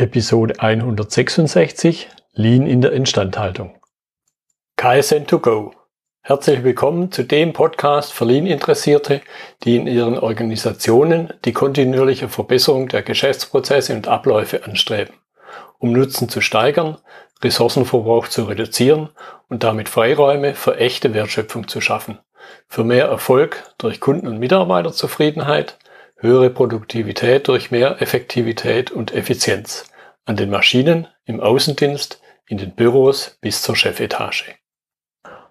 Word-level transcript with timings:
Episode 0.00 0.58
166 0.58 2.08
Lean 2.32 2.66
in 2.66 2.80
der 2.80 2.92
Instandhaltung. 2.92 3.78
KSN2Go. 4.78 5.72
Herzlich 6.22 6.64
willkommen 6.64 7.12
zu 7.12 7.22
dem 7.22 7.52
Podcast 7.52 8.14
für 8.14 8.24
Lean-Interessierte, 8.24 9.20
die 9.62 9.76
in 9.76 9.86
ihren 9.86 10.18
Organisationen 10.18 11.34
die 11.44 11.52
kontinuierliche 11.52 12.30
Verbesserung 12.30 12.88
der 12.88 13.02
Geschäftsprozesse 13.02 13.92
und 13.92 14.08
Abläufe 14.08 14.64
anstreben, 14.64 15.12
um 15.78 15.92
Nutzen 15.92 16.30
zu 16.30 16.40
steigern, 16.40 16.96
Ressourcenverbrauch 17.42 18.28
zu 18.28 18.44
reduzieren 18.44 19.10
und 19.50 19.64
damit 19.64 19.90
Freiräume 19.90 20.54
für 20.54 20.78
echte 20.78 21.12
Wertschöpfung 21.12 21.68
zu 21.68 21.82
schaffen, 21.82 22.18
für 22.68 22.84
mehr 22.84 23.08
Erfolg 23.08 23.74
durch 23.76 24.00
Kunden- 24.00 24.28
und 24.28 24.38
Mitarbeiterzufriedenheit, 24.38 25.76
höhere 26.16 26.48
Produktivität 26.48 27.48
durch 27.48 27.70
mehr 27.70 28.00
Effektivität 28.00 28.90
und 28.90 29.12
Effizienz 29.12 29.89
an 30.30 30.36
den 30.36 30.48
Maschinen, 30.48 31.08
im 31.24 31.40
Außendienst, 31.40 32.22
in 32.46 32.56
den 32.56 32.70
Büros 32.70 33.36
bis 33.40 33.62
zur 33.62 33.74
Chefetage. 33.74 34.54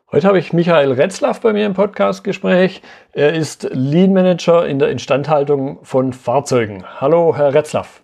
Heute 0.09 0.25
habe 0.25 0.39
ich 0.39 0.53
Michael 0.53 0.93
Retzlaff 0.93 1.41
bei 1.41 1.51
mir 1.51 1.65
im 1.65 1.73
Podcastgespräch. 1.73 2.81
Er 3.11 3.33
ist 3.33 3.67
Lean 3.73 4.13
Manager 4.13 4.65
in 4.65 4.79
der 4.79 4.87
Instandhaltung 4.87 5.83
von 5.83 6.13
Fahrzeugen. 6.13 6.85
Hallo, 7.01 7.35
Herr 7.35 7.53
Retzlaff. 7.53 8.01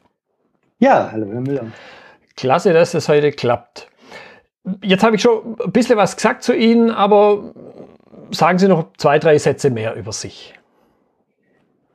Ja, 0.79 1.11
hallo, 1.13 1.27
Herr 1.31 1.39
Müller. 1.39 1.67
Klasse, 2.35 2.73
dass 2.73 2.93
es 2.93 3.07
heute 3.07 3.31
klappt. 3.31 3.87
Jetzt 4.83 5.01
habe 5.01 5.15
ich 5.15 5.21
schon 5.21 5.55
ein 5.63 5.71
bisschen 5.71 5.95
was 5.95 6.17
gesagt 6.17 6.43
zu 6.43 6.53
Ihnen, 6.53 6.91
aber 6.91 7.53
sagen 8.31 8.59
Sie 8.59 8.67
noch 8.67 8.91
zwei, 8.97 9.17
drei 9.17 9.37
Sätze 9.37 9.69
mehr 9.69 9.95
über 9.95 10.11
sich. 10.11 10.53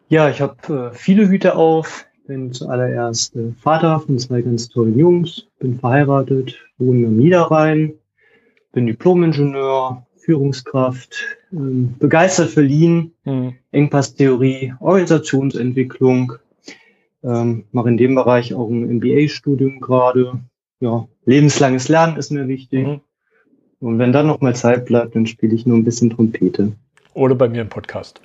Ja, 0.09 0.31
ich 0.31 0.41
habe 0.41 0.91
äh, 0.91 0.97
viele 0.97 1.29
Hüte 1.29 1.57
auf. 1.57 2.07
Bin 2.31 2.53
zuallererst 2.53 3.35
äh, 3.35 3.51
Vater 3.61 3.99
von 3.99 4.17
zwei 4.17 4.41
ganz 4.41 4.69
tollen 4.69 4.97
Jungs, 4.97 5.49
bin 5.59 5.81
verheiratet, 5.81 6.61
wohne 6.79 7.09
am 7.09 7.17
Niederrhein, 7.17 7.95
bin 8.71 8.87
Diplom-Ingenieur, 8.87 10.07
Führungskraft, 10.15 11.17
ähm, 11.53 11.97
begeistert 11.99 12.51
für 12.51 12.61
Lean, 12.61 13.11
mhm. 13.25 13.55
Engpasstheorie, 13.73 14.75
Organisationsentwicklung, 14.79 16.35
ähm, 17.25 17.65
mache 17.73 17.89
in 17.89 17.97
dem 17.97 18.15
Bereich 18.15 18.55
auch 18.55 18.69
ein 18.69 18.99
MBA-Studium 18.99 19.81
gerade. 19.81 20.39
Ja, 20.79 21.09
lebenslanges 21.25 21.89
Lernen 21.89 22.17
ist 22.17 22.31
mir 22.31 22.47
wichtig. 22.47 22.87
Mhm. 22.87 23.01
Und 23.81 23.99
wenn 23.99 24.13
dann 24.13 24.29
noch 24.29 24.41
mal 24.41 24.55
Zeit 24.55 24.85
bleibt, 24.85 25.17
dann 25.17 25.27
spiele 25.27 25.57
ich 25.57 25.67
nur 25.67 25.77
ein 25.77 25.85
bisschen 25.85 26.11
Trompete. 26.11 26.75
Oder 27.13 27.35
bei 27.35 27.49
mir 27.49 27.63
im 27.63 27.69
Podcast. 27.69 28.21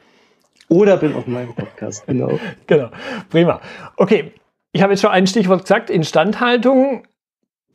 Oder 0.70 0.98
bin 0.98 1.14
auf 1.14 1.28
meinem 1.28 1.54
Podcast, 1.54 2.06
genau. 2.08 2.40
genau, 2.68 2.90
prima. 3.30 3.62
Okay, 3.98 4.32
ich 4.72 4.82
habe 4.82 4.94
jetzt 4.94 5.02
schon 5.02 5.12
ein 5.12 5.28
Stichwort 5.28 5.62
gesagt, 5.62 5.90
Instandhaltung. 5.90 7.04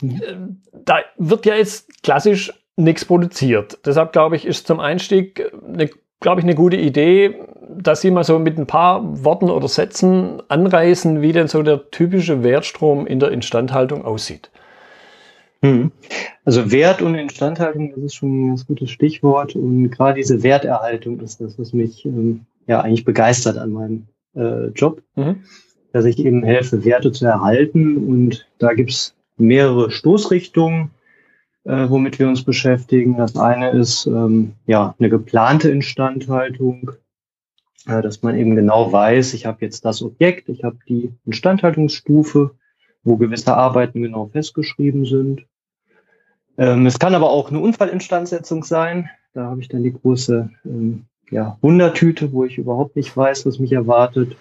Mhm. 0.01 0.63
Da 0.85 1.01
wird 1.17 1.47
ja 1.47 1.55
jetzt 1.55 2.03
klassisch 2.03 2.53
nichts 2.77 3.05
produziert. 3.05 3.79
Deshalb 3.85 4.13
glaube 4.13 4.37
ich, 4.37 4.47
ist 4.47 4.67
zum 4.67 4.81
Einstieg 4.81 5.53
eine, 5.67 5.91
glaube 6.21 6.41
ich, 6.41 6.45
eine 6.45 6.55
gute 6.55 6.77
Idee, 6.77 7.37
dass 7.69 8.01
Sie 8.01 8.11
mal 8.11 8.25
so 8.25 8.39
mit 8.39 8.59
ein 8.59 8.67
paar 8.67 9.25
Worten 9.25 9.51
oder 9.51 9.69
Sätzen 9.69 10.43
anreißen, 10.49 11.23
wie 11.23 11.33
denn 11.33 11.49
so 11.49 11.63
der 11.63 11.91
typische 11.91 12.43
Wertstrom 12.43 13.07
in 13.07 13.21
der 13.21 13.31
Instandhaltung 13.31 14.05
aussieht. 14.05 14.51
Hm. 15.63 15.93
Also 16.45 16.73
Wert 16.73 17.03
und 17.03 17.15
Instandhaltung, 17.15 17.93
das 17.95 18.05
ist 18.05 18.15
schon 18.15 18.45
ein 18.45 18.49
ganz 18.49 18.67
gutes 18.67 18.91
Stichwort. 18.91 19.55
Und 19.55 19.91
gerade 19.91 20.15
diese 20.15 20.43
Werterhaltung 20.43 21.21
ist 21.21 21.41
das, 21.41 21.59
was 21.59 21.73
mich 21.73 22.05
ähm, 22.07 22.47
ja 22.71 22.81
eigentlich 22.81 23.05
begeistert 23.05 23.59
an 23.59 23.73
meinem 23.73 24.07
äh, 24.35 24.69
Job, 24.69 25.03
mhm. 25.17 25.43
dass 25.93 26.05
ich 26.05 26.19
eben 26.19 26.45
helfe, 26.45 26.85
Werte 26.85 27.11
zu 27.11 27.27
erhalten. 27.27 27.97
Und 28.09 28.49
da 28.59 28.73
gibt's 28.73 29.15
mehrere 29.37 29.91
Stoßrichtungen, 29.91 30.91
äh, 31.65 31.91
womit 31.91 32.19
wir 32.21 32.29
uns 32.29 32.45
beschäftigen. 32.45 33.17
Das 33.17 33.37
eine 33.37 33.71
ist 33.71 34.07
ähm, 34.07 34.55
ja 34.67 34.95
eine 34.99 35.11
geplante 35.11 35.69
Instandhaltung, 35.69 36.93
äh, 37.87 38.01
dass 38.03 38.23
man 38.23 38.39
eben 38.39 38.55
genau 38.55 38.93
weiß, 38.93 39.35
ich 39.35 39.47
habe 39.47 39.59
jetzt 39.63 39.85
das 39.85 40.01
Objekt, 40.01 40.49
ich 40.49 40.63
habe 40.63 40.79
die 40.89 41.13
Instandhaltungsstufe, 41.27 42.53
wo 43.03 43.17
gewisse 43.17 43.57
Arbeiten 43.57 44.03
genau 44.03 44.27
festgeschrieben 44.29 45.07
sind. 45.07 45.45
Ähm, 46.57 46.87
es 46.87 47.01
kann 47.01 47.17
aber 47.17 47.31
auch 47.31 47.51
eine 47.51 47.59
Unfallinstandsetzung 47.59 48.63
sein. 48.63 49.11
Da 49.33 49.47
habe 49.47 49.61
ich 49.61 49.69
dann 49.69 49.83
die 49.83 49.93
große 49.93 50.51
ähm, 50.65 51.07
ja, 51.31 51.57
Wundertüte, 51.61 52.33
wo 52.33 52.45
ich 52.45 52.59
überhaupt 52.59 52.97
nicht 52.97 53.17
weiß, 53.17 53.47
was 53.47 53.59
mich 53.59 53.73
erwartet. 53.73 54.37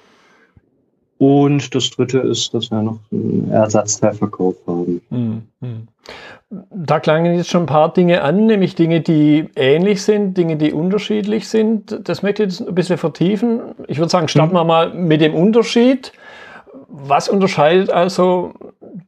Und 1.19 1.75
das 1.75 1.89
dritte 1.89 2.19
ist, 2.19 2.53
dass 2.53 2.71
wir 2.71 2.81
noch 2.81 2.99
einen 3.11 3.51
Ersatzteilverkauf 3.51 4.55
haben. 4.65 5.01
Hm, 5.09 5.41
hm. 5.61 5.87
Da 6.49 6.99
klangen 6.99 7.35
jetzt 7.35 7.49
schon 7.49 7.63
ein 7.63 7.67
paar 7.67 7.93
Dinge 7.93 8.21
an, 8.23 8.45
nämlich 8.45 8.73
Dinge, 8.73 9.01
die 9.01 9.49
ähnlich 9.55 10.01
sind, 10.01 10.37
Dinge, 10.37 10.55
die 10.55 10.71
unterschiedlich 10.71 11.47
sind. 11.49 12.07
Das 12.07 12.23
möchte 12.23 12.43
ich 12.43 12.51
jetzt 12.51 12.67
ein 12.67 12.73
bisschen 12.73 12.97
vertiefen. 12.97 13.59
Ich 13.87 13.99
würde 13.99 14.09
sagen, 14.09 14.29
starten 14.29 14.55
wir 14.55 14.63
mal 14.63 14.93
mit 14.93 15.19
dem 15.19 15.35
Unterschied. 15.35 16.13
Was 16.87 17.27
unterscheidet 17.27 17.91
also 17.91 18.53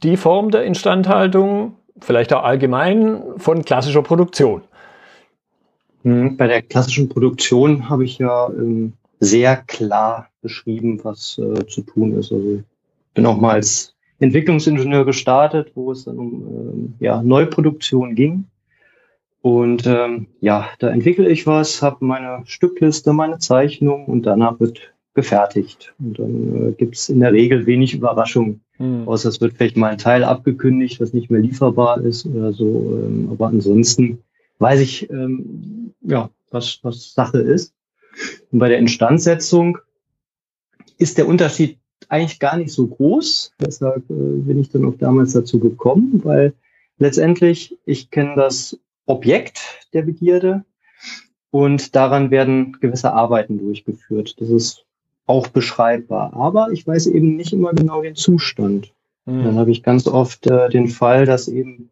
die 0.03 0.17
Form 0.17 0.51
der 0.51 0.65
Instandhaltung, 0.65 1.75
vielleicht 1.99 2.33
auch 2.33 2.43
allgemein, 2.43 3.23
von 3.37 3.63
klassischer 3.63 4.03
Produktion? 4.03 4.61
Hm, 6.03 6.37
bei 6.37 6.47
der 6.47 6.61
klassischen 6.61 7.09
Produktion 7.09 7.89
habe 7.89 8.03
ich 8.05 8.17
ja 8.17 8.49
ähm, 8.49 8.93
sehr 9.19 9.57
klar 9.57 10.27
beschrieben, 10.41 10.99
was 11.03 11.37
äh, 11.37 11.65
zu 11.67 11.81
tun 11.81 12.17
ist. 12.17 12.31
Also 12.31 12.55
ich 12.55 13.13
bin 13.13 13.25
auch 13.25 13.39
mal 13.39 13.53
als 13.53 13.95
Entwicklungsingenieur 14.19 15.05
gestartet, 15.05 15.71
wo 15.75 15.91
es 15.91 16.05
dann 16.05 16.17
um 16.17 16.33
ähm, 16.33 16.93
ja, 16.99 17.21
Neuproduktion 17.21 18.15
ging. 18.15 18.45
Und 19.41 19.87
ähm, 19.87 20.27
ja, 20.39 20.67
da 20.79 20.89
entwickle 20.89 21.29
ich 21.29 21.47
was, 21.47 21.81
habe 21.81 22.05
meine 22.05 22.43
Stückliste, 22.45 23.13
meine 23.13 23.39
Zeichnung 23.39 24.05
und 24.05 24.25
danach 24.25 24.59
wird 24.59 24.93
gefertigt. 25.13 25.93
Und 25.99 26.19
dann 26.19 26.69
äh, 26.69 26.71
gibt 26.73 26.95
es 26.95 27.09
in 27.09 27.19
der 27.19 27.33
Regel 27.33 27.65
wenig 27.65 27.93
Überraschungen. 27.93 28.61
Hm. 28.77 29.07
Außer 29.07 29.29
es 29.29 29.41
wird 29.41 29.53
vielleicht 29.53 29.77
mal 29.77 29.91
ein 29.91 29.97
Teil 29.97 30.23
abgekündigt, 30.23 31.01
was 31.01 31.13
nicht 31.13 31.29
mehr 31.29 31.41
lieferbar 31.41 32.01
ist 32.01 32.25
oder 32.25 32.53
so. 32.53 32.99
Ähm, 33.03 33.29
aber 33.31 33.47
ansonsten 33.47 34.19
weiß 34.61 34.79
ich, 34.79 35.09
ähm, 35.09 35.93
ja, 36.01 36.29
was, 36.51 36.79
was 36.83 37.13
Sache 37.13 37.39
ist. 37.39 37.73
Und 38.51 38.59
bei 38.59 38.69
der 38.69 38.77
Instandsetzung 38.77 39.79
ist 40.97 41.17
der 41.17 41.27
Unterschied 41.27 41.79
eigentlich 42.09 42.39
gar 42.39 42.57
nicht 42.57 42.71
so 42.71 42.87
groß. 42.87 43.53
Deshalb 43.59 44.09
äh, 44.09 44.13
bin 44.13 44.59
ich 44.59 44.69
dann 44.69 44.85
auch 44.85 44.97
damals 44.97 45.33
dazu 45.33 45.59
gekommen, 45.59 46.21
weil 46.23 46.53
letztendlich 46.99 47.77
ich 47.85 48.11
kenne 48.11 48.35
das 48.35 48.77
Objekt 49.05 49.61
der 49.93 50.03
Begierde 50.03 50.63
und 51.49 51.95
daran 51.95 52.31
werden 52.31 52.77
gewisse 52.79 53.13
Arbeiten 53.13 53.57
durchgeführt. 53.57 54.35
Das 54.39 54.49
ist 54.49 54.85
auch 55.25 55.47
beschreibbar. 55.47 56.33
Aber 56.33 56.71
ich 56.71 56.85
weiß 56.85 57.07
eben 57.07 57.35
nicht 57.35 57.53
immer 57.53 57.73
genau 57.73 58.01
den 58.01 58.15
Zustand. 58.15 58.93
Mhm. 59.25 59.43
Dann 59.43 59.55
habe 59.55 59.71
ich 59.71 59.83
ganz 59.83 60.07
oft 60.07 60.47
äh, 60.47 60.69
den 60.69 60.87
Fall, 60.87 61.25
dass 61.25 61.47
eben 61.47 61.89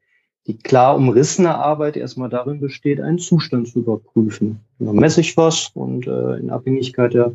die 0.49 0.57
klar 0.57 0.95
umrissene 0.95 1.53
Arbeit 1.53 1.95
erstmal 1.95 2.27
darin 2.27 2.59
besteht, 2.59 2.99
einen 2.99 3.19
Zustand 3.19 3.67
zu 3.67 3.79
überprüfen. 3.79 4.61
Da 4.79 4.91
messe 4.91 5.21
ich 5.21 5.37
was 5.37 5.69
und 5.75 6.07
äh, 6.07 6.37
in 6.37 6.49
Abhängigkeit 6.49 7.13
der, 7.13 7.33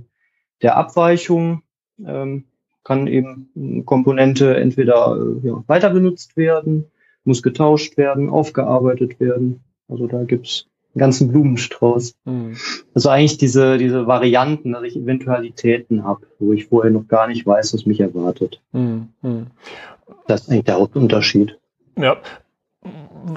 der 0.63 0.77
Abweichung 0.77 1.63
ähm, 2.05 2.45
kann 2.83 3.07
eben 3.07 3.85
Komponente 3.87 4.57
entweder 4.57 5.17
äh, 5.17 5.47
ja, 5.47 5.63
weiter 5.69 5.91
benutzt 5.91 6.37
werden, 6.37 6.87
muss 7.23 7.45
getauscht 7.45 7.97
werden, 7.97 8.31
aufgearbeitet 8.31 9.21
werden. 9.21 9.61
Also 9.89 10.09
da 10.09 10.25
gibt's 10.25 10.67
einen 10.93 10.99
ganzen 10.99 11.31
Blumenstrauß. 11.31 12.17
Mhm. 12.25 12.57
Also 12.95 13.11
eigentlich 13.11 13.39
diese, 13.39 13.79
diese 13.79 14.09
Varianten, 14.09 14.73
dass 14.73 14.83
ich 14.83 14.97
Eventualitäten 14.97 16.03
habe, 16.03 16.27
wo 16.41 16.53
ich 16.53 16.67
vorher 16.67 16.91
noch 16.91 17.07
gar 17.07 17.29
nicht 17.29 17.47
weiß, 17.47 17.75
was 17.75 17.87
mich 17.87 18.01
erwartet. 18.01 18.61
Mhm. 18.73 19.07
Das 20.27 20.43
ist 20.43 20.51
eigentlich 20.51 20.65
der 20.65 20.81
Hauptunterschied. 20.81 21.57
Ja, 21.97 22.17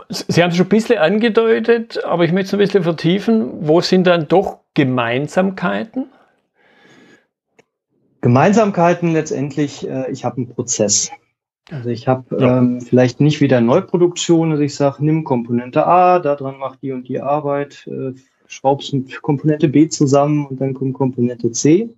Sie 0.10 0.44
haben 0.44 0.52
es 0.52 0.58
schon 0.58 0.66
ein 0.66 0.70
bisschen 0.70 0.98
angedeutet, 0.98 2.04
aber 2.04 2.26
ich 2.26 2.32
möchte 2.32 2.48
es 2.48 2.54
ein 2.54 2.60
bisschen 2.60 2.84
vertiefen. 2.84 3.68
Wo 3.68 3.82
sind 3.82 4.06
dann 4.06 4.28
doch 4.28 4.60
Gemeinsamkeiten? 4.74 6.08
Gemeinsamkeiten 8.22 9.14
letztendlich, 9.14 9.88
äh, 9.88 10.12
ich 10.12 10.26
habe 10.26 10.38
einen 10.38 10.50
Prozess. 10.50 11.12
Also 11.70 11.90
ich 11.90 12.08
habe 12.08 12.38
ja. 12.40 12.60
ähm, 12.60 12.82
vielleicht 12.82 13.20
nicht 13.20 13.42
wieder 13.42 13.62
Neuproduktion, 13.62 14.52
dass 14.52 14.60
ich 14.60 14.76
sage, 14.76 15.04
nimm 15.04 15.24
Komponente 15.24 15.86
A, 15.86 16.20
daran 16.20 16.58
mach 16.58 16.78
die 16.78 16.92
und 16.92 17.08
die 17.08 17.20
Arbeit, 17.20 17.88
äh, 17.88 18.14
schraubst 18.48 18.96
Komponente 19.22 19.68
B 19.68 19.90
zusammen 19.90 20.46
und 20.48 20.62
dann 20.62 20.74
kommt 20.74 20.94
Komponente 20.94 21.52
C 21.52 21.90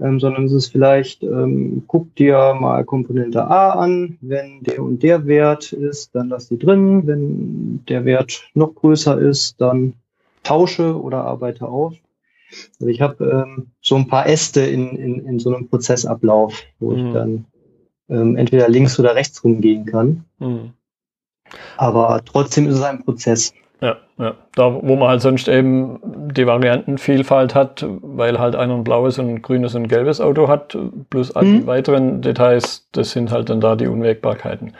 ähm, 0.00 0.20
sondern 0.20 0.44
es 0.44 0.52
ist 0.52 0.68
vielleicht, 0.68 1.22
ähm, 1.22 1.82
guck 1.86 2.14
dir 2.14 2.54
mal 2.58 2.84
Komponente 2.84 3.44
A 3.46 3.70
an, 3.70 4.18
wenn 4.20 4.62
der 4.62 4.82
und 4.82 5.02
der 5.02 5.26
Wert 5.26 5.72
ist, 5.72 6.14
dann 6.14 6.28
lass 6.28 6.48
die 6.48 6.58
drin, 6.58 7.06
wenn 7.06 7.84
der 7.88 8.04
Wert 8.04 8.48
noch 8.54 8.74
größer 8.74 9.18
ist, 9.18 9.60
dann 9.60 9.94
tausche 10.42 11.00
oder 11.00 11.24
arbeite 11.24 11.66
auf. 11.66 11.94
Also 12.80 12.86
ich 12.86 13.00
habe 13.00 13.24
ähm, 13.24 13.66
so 13.80 13.96
ein 13.96 14.08
paar 14.08 14.26
Äste 14.26 14.60
in, 14.62 14.96
in, 14.96 15.26
in 15.26 15.38
so 15.38 15.54
einem 15.54 15.68
Prozessablauf, 15.68 16.62
wo 16.78 16.90
mhm. 16.90 17.06
ich 17.06 17.12
dann 17.12 17.44
ähm, 18.08 18.36
entweder 18.36 18.68
links 18.68 18.98
oder 18.98 19.14
rechts 19.14 19.44
rumgehen 19.44 19.84
kann. 19.84 20.24
Mhm. 20.38 20.72
Aber 21.76 22.22
trotzdem 22.24 22.66
ist 22.66 22.76
es 22.76 22.82
ein 22.82 23.04
Prozess. 23.04 23.52
Ja, 23.80 23.96
ja. 24.18 24.34
Da, 24.54 24.74
wo 24.82 24.96
man 24.96 25.08
halt 25.08 25.22
sonst 25.22 25.48
eben 25.48 26.00
die 26.34 26.46
Variantenvielfalt 26.46 27.54
hat, 27.54 27.86
weil 27.88 28.38
halt 28.38 28.56
einer 28.56 28.74
ein 28.74 28.84
blaues 28.84 29.18
und 29.18 29.28
ein 29.28 29.42
grünes 29.42 29.74
und 29.74 29.82
ein 29.82 29.88
gelbes 29.88 30.20
Auto 30.20 30.48
hat, 30.48 30.76
plus 31.10 31.34
all 31.34 31.44
die 31.44 31.60
mhm. 31.60 31.66
weiteren 31.66 32.22
Details, 32.22 32.88
das 32.92 33.12
sind 33.12 33.30
halt 33.30 33.50
dann 33.50 33.60
da 33.60 33.76
die 33.76 33.86
Unwägbarkeiten. 33.86 34.72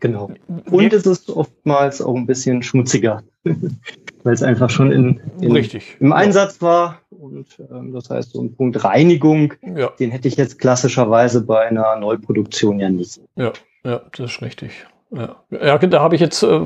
Genau. 0.00 0.30
Und 0.70 0.92
es 0.92 1.06
ist 1.06 1.30
oftmals 1.30 2.02
auch 2.02 2.14
ein 2.14 2.26
bisschen 2.26 2.62
schmutziger, 2.62 3.22
weil 3.44 4.34
es 4.34 4.42
einfach 4.42 4.68
schon 4.68 4.92
in, 4.92 5.20
in 5.40 5.56
im 6.00 6.12
Einsatz 6.12 6.60
war. 6.60 7.00
Und 7.10 7.46
ähm, 7.70 7.92
das 7.92 8.10
heißt, 8.10 8.32
so 8.32 8.42
ein 8.42 8.54
Punkt 8.54 8.84
Reinigung, 8.84 9.54
ja. 9.62 9.88
den 9.98 10.10
hätte 10.10 10.28
ich 10.28 10.36
jetzt 10.36 10.58
klassischerweise 10.58 11.40
bei 11.44 11.66
einer 11.66 11.96
Neuproduktion 11.96 12.78
ja 12.78 12.90
nicht. 12.90 13.20
Ja, 13.36 13.52
ja, 13.84 14.02
das 14.16 14.32
ist 14.32 14.42
richtig. 14.42 14.86
Ja, 15.10 15.36
ja 15.50 15.78
da 15.78 16.00
habe 16.00 16.14
ich 16.14 16.20
jetzt 16.20 16.42
äh, 16.42 16.60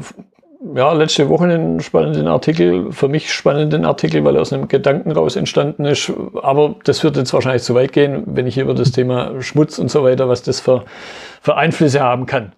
ja, 0.74 0.92
letzte 0.92 1.28
Woche 1.28 1.44
einen 1.44 1.80
spannenden 1.80 2.26
Artikel, 2.26 2.92
für 2.92 3.08
mich 3.08 3.32
spannenden 3.32 3.84
Artikel, 3.84 4.24
weil 4.24 4.36
er 4.36 4.42
aus 4.42 4.52
einem 4.52 4.68
Gedanken 4.68 5.10
raus 5.10 5.36
entstanden 5.36 5.86
ist. 5.86 6.12
Aber 6.42 6.76
das 6.84 7.02
wird 7.02 7.16
jetzt 7.16 7.32
wahrscheinlich 7.32 7.62
zu 7.62 7.74
weit 7.74 7.92
gehen, 7.92 8.24
wenn 8.26 8.46
ich 8.46 8.58
über 8.58 8.74
das 8.74 8.92
Thema 8.92 9.40
Schmutz 9.40 9.78
und 9.78 9.90
so 9.90 10.04
weiter, 10.04 10.28
was 10.28 10.42
das 10.42 10.60
für, 10.60 10.84
für 11.40 11.56
Einflüsse 11.56 12.00
haben 12.00 12.26
kann. 12.26 12.52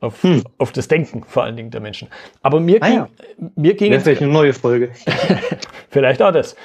Auf, 0.00 0.22
hm. 0.22 0.44
auf 0.58 0.72
das 0.72 0.88
Denken 0.88 1.24
vor 1.26 1.44
allen 1.44 1.56
Dingen 1.56 1.70
der 1.70 1.80
Menschen. 1.80 2.08
Aber 2.42 2.60
mir 2.60 2.82
ah, 2.82 2.86
ging, 2.86 2.96
ja. 2.96 3.08
mir 3.56 3.74
ging 3.74 3.92
jetzt, 3.92 4.06
eine 4.06 4.28
neue 4.28 4.52
Folge. 4.52 4.90
vielleicht 5.88 6.20
auch 6.20 6.32
das. 6.32 6.56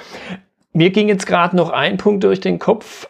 Mir 0.74 0.90
ging 0.90 1.08
jetzt 1.08 1.26
gerade 1.26 1.56
noch 1.56 1.70
ein 1.70 1.96
Punkt 1.96 2.24
durch 2.24 2.40
den 2.40 2.58
Kopf, 2.58 3.08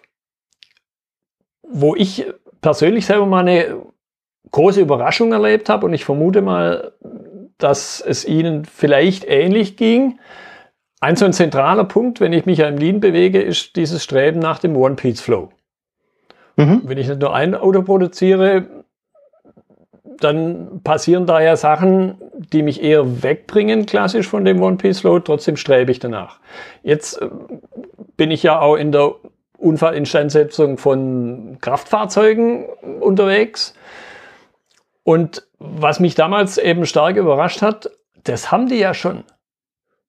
wo 1.62 1.96
ich 1.96 2.26
persönlich 2.61 3.06
selber 3.06 3.26
mal 3.26 3.40
eine 3.40 3.82
große 4.52 4.81
Überraschung 4.81 5.32
erlebt 5.32 5.69
habe 5.69 5.87
und 5.87 5.94
ich 5.94 6.05
vermute 6.05 6.43
mal, 6.43 6.93
dass 7.62 8.00
es 8.00 8.25
Ihnen 8.25 8.64
vielleicht 8.64 9.25
ähnlich 9.25 9.76
ging. 9.76 10.19
Ein 11.00 11.17
so 11.17 11.25
ein 11.25 11.32
zentraler 11.32 11.85
Punkt, 11.85 12.20
wenn 12.20 12.32
ich 12.32 12.47
mich 12.47 12.61
im 12.61 12.76
Lean 12.76 13.00
bewege, 13.00 13.43
ist 13.43 13.76
dieses 13.76 14.05
Streben 14.05 14.38
nach 14.38 14.59
dem 14.59 14.76
One-Piece-Flow. 14.76 15.50
Mhm. 16.56 16.82
Wenn 16.85 16.99
ich 16.99 17.09
nicht 17.09 17.20
nur 17.20 17.35
ein 17.35 17.55
Auto 17.55 17.82
produziere, 17.82 18.67
dann 20.20 20.81
passieren 20.85 21.26
da 21.26 21.41
ja 21.41 21.56
Sachen, 21.56 22.17
die 22.53 22.62
mich 22.62 22.82
eher 22.82 23.23
wegbringen, 23.23 23.87
klassisch 23.87 24.29
von 24.29 24.44
dem 24.44 24.62
One-Piece-Flow, 24.62 25.20
trotzdem 25.20 25.56
strebe 25.56 25.91
ich 25.91 25.99
danach. 25.99 26.38
Jetzt 26.82 27.20
äh, 27.20 27.29
bin 28.17 28.31
ich 28.31 28.43
ja 28.43 28.61
auch 28.61 28.76
in 28.76 28.93
der 28.93 29.14
Unfallinstandsetzung 29.59 30.79
von 30.79 31.59
Kraftfahrzeugen 31.61 32.67
unterwegs. 33.00 33.75
Und 35.04 35.46
was 35.58 36.00
mich 36.00 36.14
damals 36.14 36.58
eben 36.58 36.87
stark 36.87 37.16
überrascht 37.16 37.62
hat, 37.62 37.90
das 38.25 38.52
haben 38.52 38.69
die 38.69 38.78
ja 38.78 38.94
schon. 38.94 39.25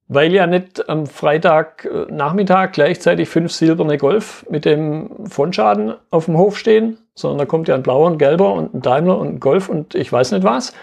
Weil 0.07 0.33
ja 0.33 0.45
nicht 0.45 0.89
am 0.89 1.07
Freitagnachmittag 1.07 2.73
gleichzeitig 2.73 3.29
fünf 3.29 3.51
silberne 3.51 3.97
Golf 3.97 4.45
mit 4.49 4.65
dem 4.65 5.27
Frontschaden 5.27 5.95
auf 6.11 6.25
dem 6.25 6.37
Hof 6.37 6.57
stehen, 6.57 6.97
sondern 7.15 7.39
da 7.39 7.45
kommt 7.45 7.67
ja 7.67 7.75
ein 7.75 7.83
blauer, 7.83 8.11
ein 8.11 8.17
gelber 8.17 8.53
und 8.53 8.73
ein 8.73 8.81
Daimler 8.81 9.17
und 9.17 9.35
ein 9.35 9.39
Golf 9.39 9.69
und 9.69 9.95
ich 9.95 10.11
weiß 10.11 10.33
nicht 10.33 10.43
was. 10.43 10.73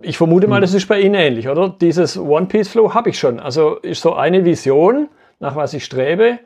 Ich 0.00 0.16
vermute 0.16 0.46
mal, 0.46 0.56
hm. 0.56 0.62
das 0.62 0.74
ist 0.74 0.86
bei 0.86 1.00
Ihnen 1.00 1.14
ähnlich, 1.14 1.48
oder? 1.48 1.68
Dieses 1.68 2.16
One-Piece-Flow 2.16 2.94
habe 2.94 3.10
ich 3.10 3.18
schon. 3.18 3.40
Also 3.40 3.76
ist 3.76 4.00
so 4.00 4.14
eine 4.14 4.44
Vision, 4.44 5.08
nach 5.40 5.56
was 5.56 5.74
ich 5.74 5.84
strebe, 5.84 6.38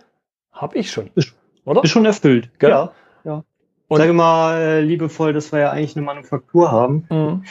habe 0.52 0.76
ich 0.76 0.90
schon. 0.90 1.10
Ist, 1.14 1.34
oder? 1.64 1.84
Ist 1.84 1.90
schon 1.90 2.06
erfüllt. 2.06 2.48
Gell? 2.58 2.70
Ja, 2.70 2.92
ja. 3.24 3.44
Und 3.88 3.98
Sage 3.98 4.12
mal 4.12 4.56
äh, 4.56 4.81
liebevoll, 4.81 5.32
dass 5.32 5.52
wir 5.52 5.60
ja 5.60 5.70
eigentlich 5.70 5.96
eine 5.96 6.04
Manufaktur 6.04 6.72
haben, 6.72 7.06
mhm. 7.10 7.44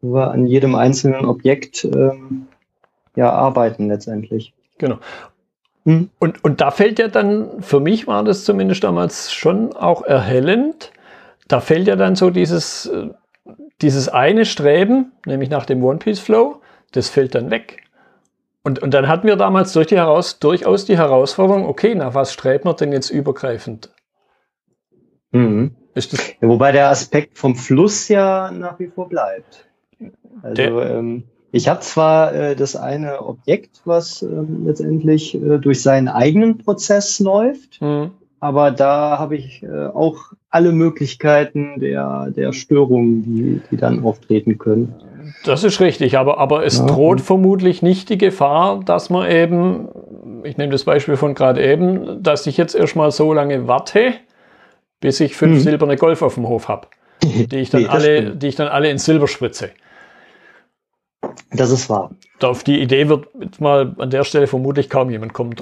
wo 0.00 0.14
wir 0.14 0.30
an 0.30 0.46
jedem 0.46 0.74
einzelnen 0.74 1.24
Objekt 1.24 1.84
ähm, 1.84 2.46
ja 3.16 3.32
arbeiten 3.32 3.88
letztendlich. 3.88 4.54
Genau. 4.78 4.98
Mhm. 5.84 6.10
Und, 6.18 6.44
und 6.44 6.60
da 6.60 6.70
fällt 6.70 6.98
ja 6.98 7.08
dann, 7.08 7.62
für 7.62 7.80
mich 7.80 8.06
war 8.06 8.24
das 8.24 8.44
zumindest 8.44 8.84
damals 8.84 9.32
schon 9.32 9.74
auch 9.74 10.02
erhellend, 10.02 10.92
da 11.48 11.60
fällt 11.60 11.88
ja 11.88 11.96
dann 11.96 12.16
so 12.16 12.30
dieses, 12.30 12.86
äh, 12.86 13.08
dieses 13.82 14.08
eine 14.08 14.44
Streben, 14.44 15.12
nämlich 15.26 15.50
nach 15.50 15.66
dem 15.66 15.84
One-Piece-Flow, 15.84 16.60
das 16.92 17.08
fällt 17.08 17.34
dann 17.34 17.50
weg. 17.50 17.82
Und, 18.62 18.78
und 18.78 18.94
dann 18.94 19.08
hatten 19.08 19.26
wir 19.26 19.36
damals 19.36 19.74
durch 19.74 19.88
die 19.88 19.96
heraus, 19.96 20.38
durchaus 20.38 20.86
die 20.86 20.96
Herausforderung, 20.96 21.66
okay, 21.66 21.94
nach 21.94 22.14
was 22.14 22.32
strebt 22.32 22.64
man 22.64 22.76
denn 22.76 22.92
jetzt 22.92 23.10
übergreifend? 23.10 23.90
Mhm. 25.34 25.72
Ja, 25.94 26.48
wobei 26.48 26.72
der 26.72 26.88
Aspekt 26.88 27.38
vom 27.38 27.54
Fluss 27.54 28.08
ja 28.08 28.50
nach 28.50 28.78
wie 28.78 28.88
vor 28.88 29.08
bleibt. 29.08 29.66
Also 30.42 30.80
ähm, 30.80 31.24
ich 31.52 31.68
habe 31.68 31.80
zwar 31.80 32.34
äh, 32.34 32.56
das 32.56 32.74
eine 32.74 33.22
Objekt, 33.22 33.82
was 33.84 34.22
ähm, 34.22 34.64
letztendlich 34.66 35.34
äh, 35.36 35.58
durch 35.58 35.82
seinen 35.82 36.08
eigenen 36.08 36.58
Prozess 36.58 37.20
läuft, 37.20 37.80
mhm. 37.80 38.10
aber 38.40 38.72
da 38.72 39.18
habe 39.18 39.36
ich 39.36 39.62
äh, 39.62 39.86
auch 39.86 40.32
alle 40.50 40.72
Möglichkeiten 40.72 41.78
der, 41.78 42.30
der 42.30 42.52
Störungen, 42.52 43.22
die, 43.22 43.60
die 43.70 43.76
dann 43.76 44.04
auftreten 44.04 44.58
können. 44.58 44.94
Das 45.44 45.62
ist 45.62 45.80
richtig, 45.80 46.18
aber, 46.18 46.38
aber 46.38 46.64
es 46.66 46.78
ja. 46.78 46.86
droht 46.86 47.20
vermutlich 47.20 47.82
nicht 47.82 48.08
die 48.08 48.18
Gefahr, 48.18 48.80
dass 48.84 49.08
man 49.08 49.30
eben, 49.30 49.88
ich 50.42 50.56
nehme 50.56 50.72
das 50.72 50.84
Beispiel 50.84 51.16
von 51.16 51.34
gerade 51.34 51.64
eben, 51.64 52.22
dass 52.22 52.46
ich 52.46 52.56
jetzt 52.56 52.74
erstmal 52.74 53.10
so 53.12 53.32
lange 53.32 53.68
warte, 53.68 54.14
bis 55.04 55.20
ich 55.20 55.36
fünf 55.36 55.58
mhm. 55.58 55.60
silberne 55.60 55.96
Golf 55.96 56.22
auf 56.22 56.36
dem 56.36 56.48
Hof 56.48 56.68
habe, 56.68 56.88
die 57.22 57.58
ich 57.58 57.68
dann 57.68 57.82
nee, 57.82 57.88
alle, 57.88 58.34
die 58.34 58.46
ich 58.48 58.56
dann 58.56 58.68
alle 58.68 58.88
in 58.88 58.96
Silber 58.96 59.28
spritze. 59.28 59.68
Das 61.52 61.70
ist 61.70 61.90
wahr. 61.90 62.10
Auf 62.42 62.64
die 62.64 62.80
Idee 62.80 63.10
wird 63.10 63.26
jetzt 63.38 63.60
mal 63.60 63.94
an 63.98 64.08
der 64.08 64.24
Stelle 64.24 64.46
vermutlich 64.46 64.88
kaum 64.88 65.10
jemand 65.10 65.34
kommen. 65.34 65.56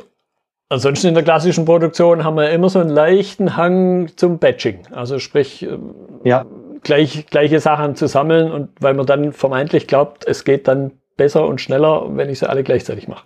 Ansonsten 0.68 1.08
in 1.08 1.14
der 1.14 1.24
klassischen 1.24 1.64
Produktion 1.64 2.22
haben 2.22 2.36
wir 2.36 2.50
immer 2.50 2.68
so 2.68 2.78
einen 2.78 2.90
leichten 2.90 3.56
Hang 3.56 4.12
zum 4.14 4.38
Batching. 4.38 4.86
Also 4.92 5.18
sprich, 5.18 5.64
ähm, 5.64 5.92
ja. 6.22 6.46
gleich, 6.84 7.26
gleiche 7.26 7.58
Sachen 7.58 7.96
zu 7.96 8.06
sammeln 8.06 8.52
und 8.52 8.70
weil 8.78 8.94
man 8.94 9.06
dann 9.06 9.32
vermeintlich 9.32 9.88
glaubt, 9.88 10.24
es 10.24 10.44
geht 10.44 10.68
dann 10.68 10.92
besser 11.16 11.48
und 11.48 11.60
schneller, 11.60 12.16
wenn 12.16 12.30
ich 12.30 12.38
sie 12.38 12.48
alle 12.48 12.62
gleichzeitig 12.62 13.08
mache. 13.08 13.24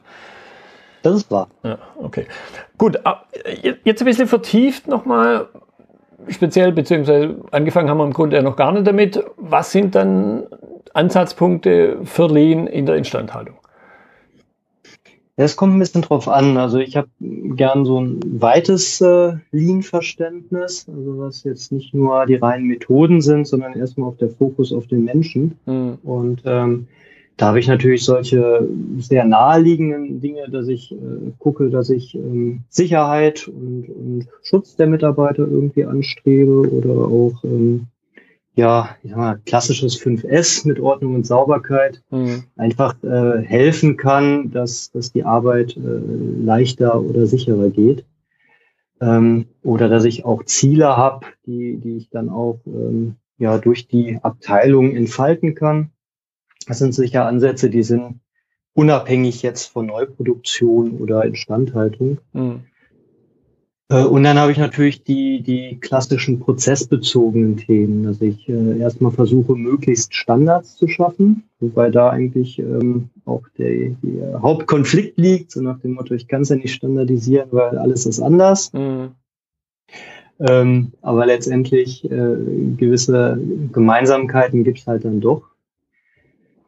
Das 1.03 1.15
ist 1.15 1.31
wahr. 1.31 1.49
Ja, 1.63 1.77
okay. 1.97 2.27
Gut, 2.79 2.99
jetzt 3.85 4.01
ein 4.01 4.07
bisschen 4.07 4.27
vertieft 4.27 4.89
nochmal, 4.89 5.49
speziell, 6.29 6.73
beziehungsweise 6.73 7.37
angefangen 7.51 7.89
haben 7.89 7.99
wir 7.99 8.05
im 8.05 8.13
Grunde 8.13 8.37
ja 8.37 8.43
noch 8.43 8.57
gar 8.57 8.73
nicht 8.73 8.87
damit. 8.87 9.23
Was 9.37 9.73
sind 9.73 9.95
dann 9.95 10.45
Ansatzpunkte 10.95 11.99
für 12.05 12.27
Lean 12.27 12.67
in 12.67 12.87
der 12.87 12.97
Instandhaltung? 12.97 13.57
Es 15.39 15.55
kommt 15.57 15.77
ein 15.77 15.79
bisschen 15.79 16.01
drauf 16.01 16.29
an. 16.29 16.57
Also 16.57 16.79
ich 16.79 16.97
habe 16.97 17.09
gern 17.21 17.85
so 17.85 18.01
ein 18.01 18.21
weites 18.41 19.03
äh, 19.03 19.35
Lean-Verständnis, 19.53 20.87
also 20.89 21.19
was 21.19 21.45
jetzt 21.45 21.73
nicht 21.73 21.93
nur 21.93 22.25
die 22.25 22.37
reinen 22.37 22.67
Methoden 22.67 23.21
sind, 23.21 23.47
sondern 23.47 23.75
erstmal 23.75 24.09
auf 24.09 24.17
der 24.17 24.31
Fokus 24.31 24.73
auf 24.73 24.87
den 24.87 25.05
Menschen. 25.05 25.59
Mhm. 25.67 25.99
Und 26.03 26.43
ähm, 26.47 26.89
da 27.37 27.49
habe 27.49 27.61
ich 27.61 27.69
natürlich 27.69 28.05
solche 28.05 28.67
sehr 28.99 29.25
naheliegenden 29.25 30.21
Dinge, 30.21 30.49
dass 30.51 30.69
ich 30.69 30.93
äh, 30.93 30.97
gucke, 31.39 31.69
dass 31.69 31.91
ich 31.91 32.15
ähm, 32.15 32.63
Sicherheit 32.69 33.47
und, 33.49 33.89
und 33.89 34.29
Schutz 34.43 34.77
der 34.77 34.87
Mitarbeiter 34.87 35.47
irgendwie 35.47 35.85
anstrebe 35.85 36.71
oder 36.71 36.95
auch 36.95 37.45
ähm, 37.45 37.89
ja, 38.57 38.97
ich 39.03 39.11
sag 39.11 39.19
mal, 39.19 39.41
klassisches 39.45 40.01
5S 40.01 40.67
mit 40.67 40.81
Ordnung 40.81 41.15
und 41.15 41.27
Sauberkeit 41.27 42.03
mhm. 42.11 42.45
einfach 42.57 42.97
äh, 43.05 43.43
helfen 43.43 43.99
kann, 43.99 44.51
dass, 44.51 44.91
dass 44.93 45.13
die 45.13 45.25
Arbeit 45.25 45.77
äh, 45.77 45.81
leichter 46.43 46.99
oder 46.99 47.27
sicherer 47.27 47.69
geht. 47.69 48.07
Ähm, 48.99 49.45
oder 49.63 49.91
dass 49.91 50.07
ich 50.07 50.25
auch 50.25 50.43
Ziele 50.45 50.97
habe, 50.97 51.27
die, 51.45 51.77
die 51.77 51.99
ich 51.99 52.09
dann 52.09 52.31
auch 52.31 52.59
ähm, 52.67 53.17
ja, 53.37 53.59
durch 53.59 53.89
die 53.89 54.19
Abteilung 54.23 54.97
entfalten 54.97 55.55
kann. 55.55 55.91
Das 56.67 56.79
sind 56.79 56.95
sicher 56.95 57.27
Ansätze, 57.27 57.71
die 57.71 57.83
sind 57.83 58.21
unabhängig 58.75 59.43
jetzt 59.43 59.67
von 59.67 59.87
Neuproduktion 59.87 60.99
oder 60.99 61.25
Instandhaltung. 61.25 62.19
Mhm. 62.33 62.65
Und 63.89 64.25
dann 64.25 64.37
habe 64.37 64.51
ich 64.51 64.59
natürlich 64.59 65.05
die, 65.05 65.43
die 65.43 65.79
klassischen 65.81 66.41
prozessbezogenen 66.41 67.57
Themen, 67.57 68.03
dass 68.03 68.21
ich 68.21 68.49
äh, 68.49 68.79
erstmal 68.81 69.13
versuche, 69.13 69.55
möglichst 69.55 70.13
Standards 70.13 70.75
zu 70.75 70.89
schaffen, 70.89 71.45
wobei 71.61 71.91
da 71.91 72.11
eigentlich 72.11 72.59
ähm, 72.59 73.11
auch 73.25 73.45
der, 73.57 73.91
der 74.03 74.43
Hauptkonflikt 74.43 75.19
liegt, 75.19 75.53
so 75.53 75.61
nach 75.61 75.79
dem 75.79 75.93
Motto, 75.93 76.15
ich 76.15 76.27
kann 76.27 76.43
es 76.43 76.49
ja 76.49 76.57
nicht 76.57 76.75
standardisieren, 76.75 77.49
weil 77.53 77.79
alles 77.79 78.07
ist 78.07 78.21
anders. 78.21 78.73
Mhm. 78.73 79.11
Ähm, 80.41 80.93
aber 81.01 81.25
letztendlich 81.27 82.05
äh, 82.11 82.37
gewisse 82.77 83.39
Gemeinsamkeiten 83.71 84.65
gibt 84.65 84.81
es 84.81 84.87
halt 84.89 85.05
dann 85.05 85.21
doch. 85.21 85.45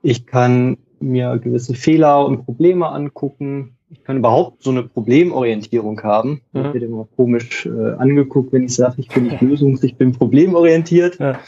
Ich 0.09 0.25
kann 0.25 0.79
mir 1.01 1.37
gewisse 1.37 1.75
Fehler 1.75 2.25
und 2.25 2.47
Probleme 2.47 2.89
angucken, 2.89 3.77
ich 3.91 4.03
kann 4.05 4.17
überhaupt 4.17 4.63
so 4.63 4.71
eine 4.71 4.83
Problemorientierung 4.83 6.03
haben. 6.03 6.41
Mhm. 6.53 6.61
Ich 6.61 6.73
werde 6.73 6.87
immer 6.87 7.07
komisch 7.15 7.67
äh, 7.67 7.93
angeguckt, 7.99 8.55
wenn 8.55 8.65
ich 8.65 8.75
sage, 8.75 8.95
ich 8.99 9.09
bin 9.09 9.25
nicht 9.25 9.43
lösungs-, 9.43 9.85
ich 9.85 9.97
bin 9.97 10.13
problemorientiert. 10.13 11.19
Ja. 11.19 11.39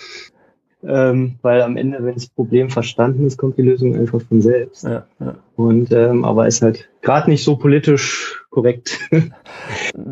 Ähm, 0.82 1.36
weil 1.40 1.62
am 1.62 1.78
Ende, 1.78 2.04
wenn 2.04 2.14
das 2.14 2.26
Problem 2.28 2.68
verstanden 2.68 3.26
ist, 3.26 3.38
kommt 3.38 3.56
die 3.56 3.62
Lösung 3.62 3.94
einfach 3.94 4.20
von 4.20 4.42
selbst. 4.42 4.84
Ja, 4.84 5.06
ja. 5.20 5.36
Und 5.56 5.90
ähm, 5.92 6.24
aber 6.24 6.46
ist 6.46 6.60
halt 6.60 6.90
gerade 7.00 7.30
nicht 7.30 7.44
so 7.44 7.56
politisch 7.56 8.44
korrekt. 8.50 8.98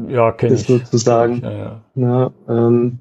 ja, 0.09 0.33
kenne 0.33 0.55
ich. 0.55 0.67
sozusagen. 0.67 1.41
Ja, 1.43 1.53
ja. 1.53 1.81
Na, 1.95 2.33
ähm, 2.49 3.01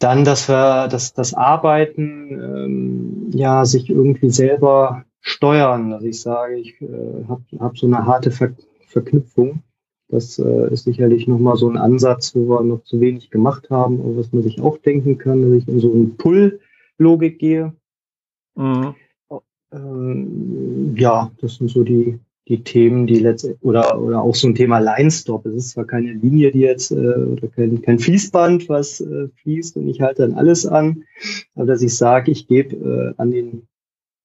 dann, 0.00 0.24
dass 0.24 0.48
wir 0.48 0.88
dass 0.88 1.12
das 1.12 1.34
Arbeiten 1.34 2.30
ähm, 2.30 3.30
ja 3.32 3.64
sich 3.64 3.88
irgendwie 3.88 4.30
selber 4.30 5.04
steuern. 5.20 5.92
Also 5.92 6.06
ich 6.06 6.20
sage, 6.20 6.56
ich 6.56 6.80
äh, 6.80 7.24
habe 7.28 7.42
hab 7.58 7.78
so 7.78 7.86
eine 7.86 8.04
harte 8.06 8.30
Ver 8.32 8.52
Verknüpfung. 8.86 9.62
Das 10.08 10.40
äh, 10.40 10.72
ist 10.72 10.84
sicherlich 10.84 11.28
nochmal 11.28 11.56
so 11.56 11.68
ein 11.68 11.76
Ansatz, 11.76 12.34
wo 12.34 12.48
wir 12.48 12.64
noch 12.64 12.82
zu 12.82 13.00
wenig 13.00 13.30
gemacht 13.30 13.70
haben, 13.70 14.00
aber 14.00 14.16
was 14.16 14.32
man 14.32 14.42
sich 14.42 14.60
auch 14.60 14.78
denken 14.78 15.18
kann, 15.18 15.42
dass 15.42 15.62
ich 15.62 15.68
in 15.68 15.78
so 15.78 15.92
eine 15.92 16.06
Pull-Logik 16.06 17.38
gehe. 17.38 17.72
Mhm. 18.56 18.94
Ähm, 19.72 20.96
ja, 20.96 21.30
das 21.40 21.56
sind 21.56 21.70
so 21.70 21.84
die, 21.84 22.18
die 22.50 22.64
Themen, 22.64 23.06
die 23.06 23.20
letztendlich, 23.20 23.62
oder, 23.62 24.00
oder 24.00 24.20
auch 24.20 24.34
so 24.34 24.48
ein 24.48 24.56
Thema 24.56 24.80
Line-Stop. 24.80 25.46
Es 25.46 25.54
ist 25.54 25.70
zwar 25.70 25.84
keine 25.84 26.12
Linie, 26.12 26.50
die 26.50 26.60
jetzt, 26.60 26.90
äh, 26.90 26.94
oder 26.96 27.46
kein, 27.46 27.80
kein 27.80 28.00
Fließband, 28.00 28.68
was 28.68 29.00
äh, 29.00 29.28
fließt 29.40 29.76
und 29.76 29.88
ich 29.88 30.00
halte 30.00 30.22
dann 30.22 30.34
alles 30.34 30.66
an, 30.66 31.04
aber 31.54 31.66
dass 31.66 31.80
ich 31.80 31.96
sage, 31.96 32.32
ich 32.32 32.48
gebe 32.48 32.74
äh, 32.74 33.14
an 33.18 33.30
den 33.30 33.68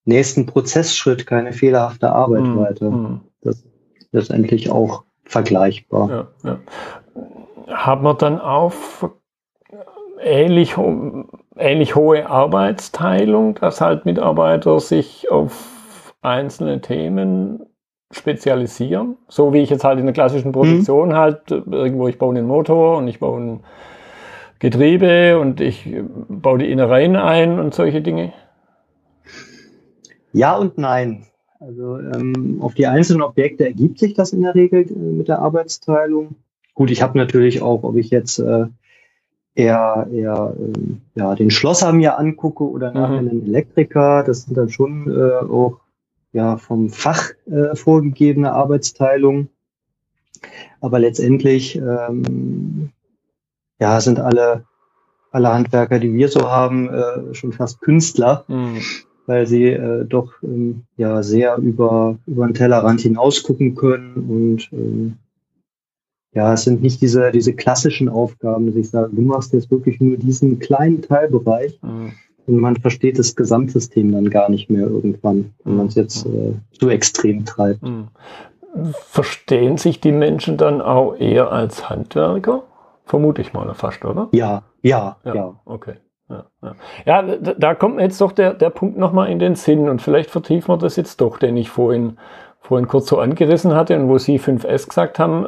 nächsten 0.05 0.47
Prozessschritt 0.47 1.27
keine 1.27 1.53
fehlerhafte 1.53 2.11
Arbeit 2.11 2.43
mhm. 2.43 2.57
weiter. 2.57 2.89
Mhm. 2.89 3.21
Das 3.41 3.57
ist 3.57 3.67
letztendlich 4.11 4.71
auch 4.71 5.03
vergleichbar. 5.23 6.27
Ja, 6.43 6.49
ja. 6.49 6.59
Hat 7.67 8.01
man 8.01 8.17
dann 8.17 8.39
auch 8.39 8.73
ähnlich, 10.19 10.75
ähnlich 11.57 11.95
hohe 11.95 12.27
Arbeitsteilung, 12.27 13.55
dass 13.55 13.81
halt 13.81 14.05
Mitarbeiter 14.05 14.79
sich 14.79 15.29
auf 15.29 16.15
einzelne 16.21 16.81
Themen 16.81 17.65
spezialisieren? 18.11 19.17
So 19.27 19.53
wie 19.53 19.61
ich 19.61 19.69
jetzt 19.69 19.83
halt 19.83 19.99
in 19.99 20.05
der 20.05 20.13
klassischen 20.13 20.51
Produktion 20.51 21.09
mhm. 21.09 21.15
halt 21.15 21.51
irgendwo, 21.51 22.07
ich 22.07 22.17
baue 22.17 22.35
einen 22.35 22.47
Motor 22.47 22.97
und 22.97 23.07
ich 23.07 23.19
baue 23.19 23.41
ein 23.41 23.59
Getriebe 24.59 25.39
und 25.39 25.59
ich 25.61 25.89
baue 26.29 26.59
die 26.59 26.71
Innereien 26.71 27.15
ein 27.15 27.59
und 27.59 27.73
solche 27.73 28.01
Dinge? 28.01 28.33
Ja 30.33 30.55
und 30.55 30.77
nein. 30.77 31.25
Also 31.59 31.97
ähm, 31.99 32.57
auf 32.61 32.73
die 32.73 32.87
einzelnen 32.87 33.21
Objekte 33.21 33.65
ergibt 33.65 33.99
sich 33.99 34.13
das 34.13 34.33
in 34.33 34.41
der 34.41 34.53
Regel 34.53 34.81
äh, 34.81 34.93
mit 34.93 35.27
der 35.27 35.39
Arbeitsteilung. 35.39 36.35
Gut, 36.73 36.91
ich 36.91 37.01
habe 37.01 37.17
natürlich 37.17 37.61
auch, 37.61 37.83
ob 37.83 37.95
ich 37.95 38.09
jetzt 38.09 38.39
äh, 38.39 38.65
eher, 39.55 40.07
eher 40.11 40.53
ähm, 40.59 41.01
ja, 41.15 41.33
den 41.33 41.49
Schlosser 41.49 41.93
mir 41.93 42.19
angucke 42.19 42.69
oder 42.69 42.89
mhm. 42.89 42.95
nachher 42.95 43.17
einen 43.17 43.45
Elektriker, 43.45 44.23
das 44.23 44.43
sind 44.43 44.57
dann 44.57 44.69
schon 44.69 45.09
äh, 45.09 45.45
auch 45.45 45.79
ja, 46.35 46.57
vom 46.57 46.89
Fach 46.89 47.31
äh, 47.45 47.75
vorgegebene 47.75 48.51
Arbeitsteilung. 48.51 49.47
Aber 50.81 50.99
letztendlich 50.99 51.77
ähm, 51.77 52.91
ja, 53.79 54.01
sind 54.01 54.19
alle, 54.19 54.65
alle 55.31 55.53
Handwerker, 55.53 55.97
die 55.99 56.13
wir 56.13 56.27
so 56.27 56.49
haben, 56.51 56.89
äh, 56.89 57.33
schon 57.33 57.53
fast 57.53 57.81
Künstler. 57.81 58.43
Mhm 58.47 58.81
weil 59.27 59.47
sie 59.47 59.69
äh, 59.69 60.05
doch 60.05 60.33
ähm, 60.43 60.83
ja 60.97 61.23
sehr 61.23 61.57
über, 61.57 62.19
über 62.27 62.45
den 62.45 62.53
Tellerrand 62.53 63.01
hinaus 63.01 63.41
gucken 63.41 63.73
können 63.73 64.13
und 64.29 64.69
ähm, 64.71 65.17
ja, 66.33 66.53
es 66.53 66.65
sind 66.65 66.83
nicht 66.83 67.01
diese, 67.01 67.31
diese 67.31 67.53
klassischen 67.53 68.07
Aufgaben, 68.07 68.67
dass 68.67 68.75
ich 68.75 68.89
sage, 68.89 69.09
du 69.11 69.21
machst 69.21 69.53
jetzt 69.53 69.71
wirklich 69.71 69.99
nur 69.99 70.17
diesen 70.17 70.59
kleinen 70.59 71.01
Teilbereich 71.01 71.79
mhm. 71.81 72.11
Und 72.47 72.57
man 72.57 72.75
versteht 72.75 73.17
das 73.17 73.35
Gesamtsystem 73.35 74.11
dann 74.11 74.29
gar 74.29 74.49
nicht 74.49 74.69
mehr 74.69 74.87
irgendwann, 74.87 75.53
wenn 75.63 75.77
man 75.77 75.87
es 75.87 75.95
jetzt 75.95 76.25
äh, 76.25 76.53
so 76.79 76.89
extrem 76.89 77.45
treibt. 77.45 77.81
Mhm. 77.81 78.09
Verstehen 78.93 79.77
sich 79.77 79.99
die 80.01 80.11
Menschen 80.11 80.57
dann 80.57 80.81
auch 80.81 81.15
eher 81.15 81.51
als 81.51 81.89
Handwerker? 81.89 82.63
Vermute 83.05 83.41
ich 83.41 83.53
mal 83.53 83.73
fast, 83.73 84.03
oder? 84.03 84.29
Ja, 84.31 84.63
ja, 84.81 85.17
ja. 85.23 85.35
ja. 85.35 85.59
Okay. 85.65 85.95
Ja, 86.29 86.45
ja. 86.63 86.75
ja 87.05 87.35
da, 87.37 87.75
kommt 87.75 87.97
mir 87.97 88.03
jetzt 88.03 88.19
doch 88.19 88.31
der, 88.31 88.53
der 88.53 88.71
Punkt 88.71 88.97
nochmal 88.97 89.29
in 89.29 89.39
den 89.39 89.55
Sinn 89.55 89.89
und 89.89 90.01
vielleicht 90.01 90.31
vertiefen 90.31 90.69
wir 90.69 90.77
das 90.77 90.95
jetzt 90.95 91.21
doch, 91.21 91.37
den 91.37 91.55
ich 91.55 91.69
vorhin, 91.69 92.17
vorhin 92.59 92.87
kurz 92.87 93.07
so 93.07 93.19
angerissen 93.19 93.75
hatte 93.75 93.97
und 93.97 94.09
wo 94.09 94.17
Sie 94.17 94.39
5S 94.39 94.87
gesagt 94.87 95.19
haben, 95.19 95.45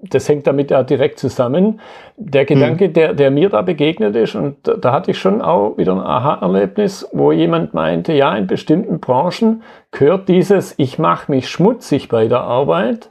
das 0.00 0.28
hängt 0.28 0.46
damit 0.46 0.70
ja 0.70 0.82
direkt 0.82 1.18
zusammen. 1.18 1.80
Der 2.16 2.44
Gedanke, 2.44 2.88
mhm. 2.88 2.92
der, 2.92 3.14
der 3.14 3.30
mir 3.30 3.48
da 3.48 3.62
begegnet 3.62 4.14
ist, 4.14 4.34
und 4.34 4.56
da, 4.62 4.74
da 4.74 4.92
hatte 4.92 5.10
ich 5.10 5.18
schon 5.18 5.42
auch 5.42 5.76
wieder 5.76 5.92
ein 5.92 6.00
Aha-Erlebnis, 6.00 7.08
wo 7.12 7.32
jemand 7.32 7.74
meinte, 7.74 8.12
ja, 8.12 8.36
in 8.36 8.46
bestimmten 8.46 9.00
Branchen 9.00 9.62
gehört 9.90 10.28
dieses 10.28 10.74
Ich 10.78 10.98
mache 10.98 11.30
mich 11.32 11.48
schmutzig 11.48 12.08
bei 12.08 12.28
der 12.28 12.40
Arbeit 12.40 13.10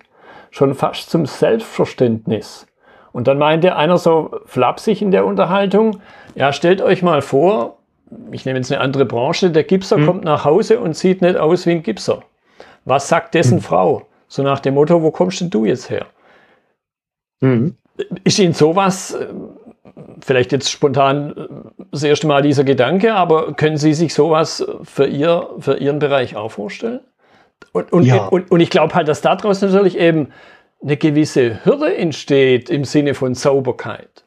schon 0.50 0.74
fast 0.75 1.10
zum 1.10 1.25
Selbstverständnis. 1.25 2.67
Und 3.12 3.27
dann 3.27 3.38
meinte 3.38 3.75
einer 3.75 3.98
so 3.98 4.32
flapsig 4.46 5.01
in 5.01 5.12
der 5.12 5.25
Unterhaltung, 5.25 6.00
ja, 6.36 6.53
stellt 6.53 6.82
euch 6.82 7.03
mal 7.03 7.22
vor, 7.22 7.77
ich 8.32 8.46
nehme 8.46 8.60
jetzt 8.60 8.72
eine 8.72 8.79
andere 8.79 9.06
Branche, 9.06 9.50
der 9.50 9.63
Gipser 9.63 9.98
mhm. 9.98 10.06
kommt 10.06 10.24
nach 10.24 10.46
Hause 10.46 10.79
und 10.79 10.96
sieht 10.96 11.22
nicht 11.22 11.36
aus 11.36 11.65
wie 11.65 11.72
ein 11.72 11.84
Gipser. 11.84 12.20
Was 12.86 13.10
sagt 13.10 13.34
dessen 13.34 13.58
mhm. 13.58 13.62
Frau? 13.62 14.03
So 14.29 14.44
nach 14.44 14.60
dem 14.60 14.75
Motto, 14.75 15.01
wo 15.01 15.12
kommst 15.12 15.41
denn 15.41 15.50
du 15.50 15.65
jetzt 15.65 15.89
her? 15.89 16.06
Mhm. 17.39 17.75
Ist 18.24 18.39
Ihnen 18.39 18.53
sowas, 18.53 19.13
äh, 19.13 19.27
vielleicht 20.22 20.51
jetzt 20.51 20.72
spontan 20.72 21.36
äh, 21.36 21.84
das 21.91 22.03
erste 22.03 22.27
Mal 22.27 22.41
dieser 22.41 22.63
Gedanke, 22.63 23.13
aber 23.13 23.53
können 23.53 23.77
Sie 23.77 23.94
sich 23.94 24.13
sowas 24.13 24.65
für, 24.84 25.08
ihr, 25.08 25.50
für 25.60 25.77
Ihren 25.77 26.00
Bereich 26.00 26.36
auch 26.36 26.51
vorstellen? 26.51 27.01
Und, 27.72 27.91
und, 27.91 28.03
ja. 28.03 28.27
und, 28.27 28.51
und 28.51 28.60
ich 28.60 28.70
glaube 28.70 28.94
halt, 28.94 29.08
dass 29.08 29.22
daraus 29.22 29.62
natürlich 29.62 29.98
eben 29.98 30.32
eine 30.82 30.98
gewisse 30.98 31.65
Hürde 31.65 31.96
entsteht 31.96 32.70
im 32.70 32.84
Sinne 32.84 33.13
von 33.13 33.34
Sauberkeit. 33.34 34.24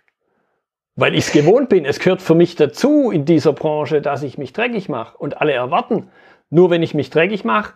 Weil 0.96 1.14
ich 1.14 1.26
es 1.26 1.32
gewohnt 1.32 1.68
bin, 1.68 1.84
es 1.84 2.00
gehört 2.00 2.20
für 2.20 2.34
mich 2.34 2.56
dazu 2.56 3.10
in 3.10 3.24
dieser 3.24 3.52
Branche, 3.52 4.02
dass 4.02 4.22
ich 4.22 4.36
mich 4.36 4.52
dreckig 4.52 4.88
mache. 4.88 5.16
Und 5.16 5.40
alle 5.40 5.52
erwarten, 5.52 6.10
nur 6.50 6.70
wenn 6.70 6.82
ich 6.82 6.94
mich 6.94 7.10
dreckig 7.10 7.44
mache, 7.44 7.74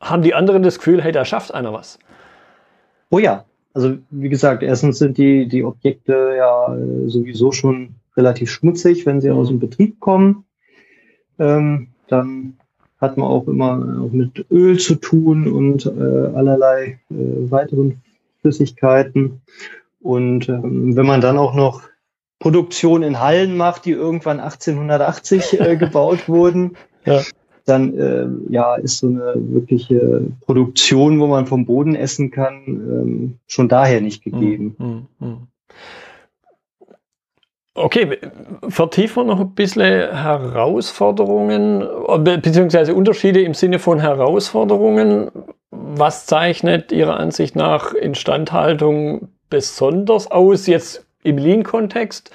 haben 0.00 0.22
die 0.22 0.34
anderen 0.34 0.62
das 0.62 0.78
Gefühl, 0.78 1.02
hey, 1.02 1.12
da 1.12 1.24
schafft 1.24 1.52
einer 1.52 1.72
was. 1.72 1.98
Oh 3.10 3.18
ja, 3.18 3.44
also 3.74 3.98
wie 4.10 4.28
gesagt, 4.28 4.62
erstens 4.62 4.98
sind 4.98 5.18
die, 5.18 5.46
die 5.48 5.64
Objekte 5.64 6.34
ja 6.36 6.76
sowieso 7.06 7.52
schon 7.52 7.96
relativ 8.16 8.50
schmutzig, 8.50 9.04
wenn 9.04 9.20
sie 9.20 9.30
aus 9.30 9.48
dem 9.48 9.58
Betrieb 9.58 10.00
kommen. 10.00 10.44
Ähm, 11.38 11.88
dann 12.08 12.56
hat 13.00 13.16
man 13.16 13.28
auch 13.28 13.48
immer 13.48 14.00
auch 14.00 14.12
mit 14.12 14.46
Öl 14.50 14.78
zu 14.78 14.94
tun 14.94 15.48
und 15.48 15.86
äh, 15.86 15.90
allerlei 16.34 17.00
äh, 17.10 17.50
weiteren 17.50 18.00
Flüssigkeiten. 18.40 19.42
Und 20.00 20.48
ähm, 20.48 20.94
wenn 20.96 21.06
man 21.06 21.20
dann 21.20 21.36
auch 21.36 21.54
noch 21.54 21.82
Produktion 22.38 23.02
in 23.02 23.20
Hallen 23.20 23.56
macht, 23.56 23.86
die 23.86 23.92
irgendwann 23.92 24.38
1880 24.38 25.60
äh, 25.60 25.76
gebaut 25.76 26.28
wurden, 26.28 26.76
ja. 27.04 27.22
Dann 27.64 27.98
äh, 27.98 28.52
ja 28.52 28.76
ist 28.76 28.98
so 28.98 29.08
eine 29.08 29.34
wirkliche 29.36 30.26
Produktion, 30.40 31.20
wo 31.20 31.26
man 31.26 31.46
vom 31.46 31.66
Boden 31.66 31.94
essen 31.94 32.30
kann, 32.30 32.62
ähm, 32.66 33.38
schon 33.46 33.68
daher 33.68 34.00
nicht 34.00 34.22
gegeben. 34.22 34.76
Mm, 34.78 35.24
mm, 35.24 35.26
mm. 35.26 35.48
Okay, 37.76 38.18
vertiefen 38.68 39.26
wir 39.26 39.34
noch 39.34 39.40
ein 39.40 39.54
bisschen 39.54 39.82
Herausforderungen, 39.82 41.84
beziehungsweise 42.22 42.94
Unterschiede 42.94 43.42
im 43.42 43.54
Sinne 43.54 43.80
von 43.80 43.98
Herausforderungen. 43.98 45.32
Was 45.70 46.26
zeichnet 46.26 46.92
Ihrer 46.92 47.18
Ansicht 47.18 47.56
nach 47.56 47.92
Instandhaltung 47.92 49.26
besonders 49.50 50.30
aus, 50.30 50.68
jetzt 50.68 51.04
im 51.24 51.36
Lean-Kontext, 51.36 52.30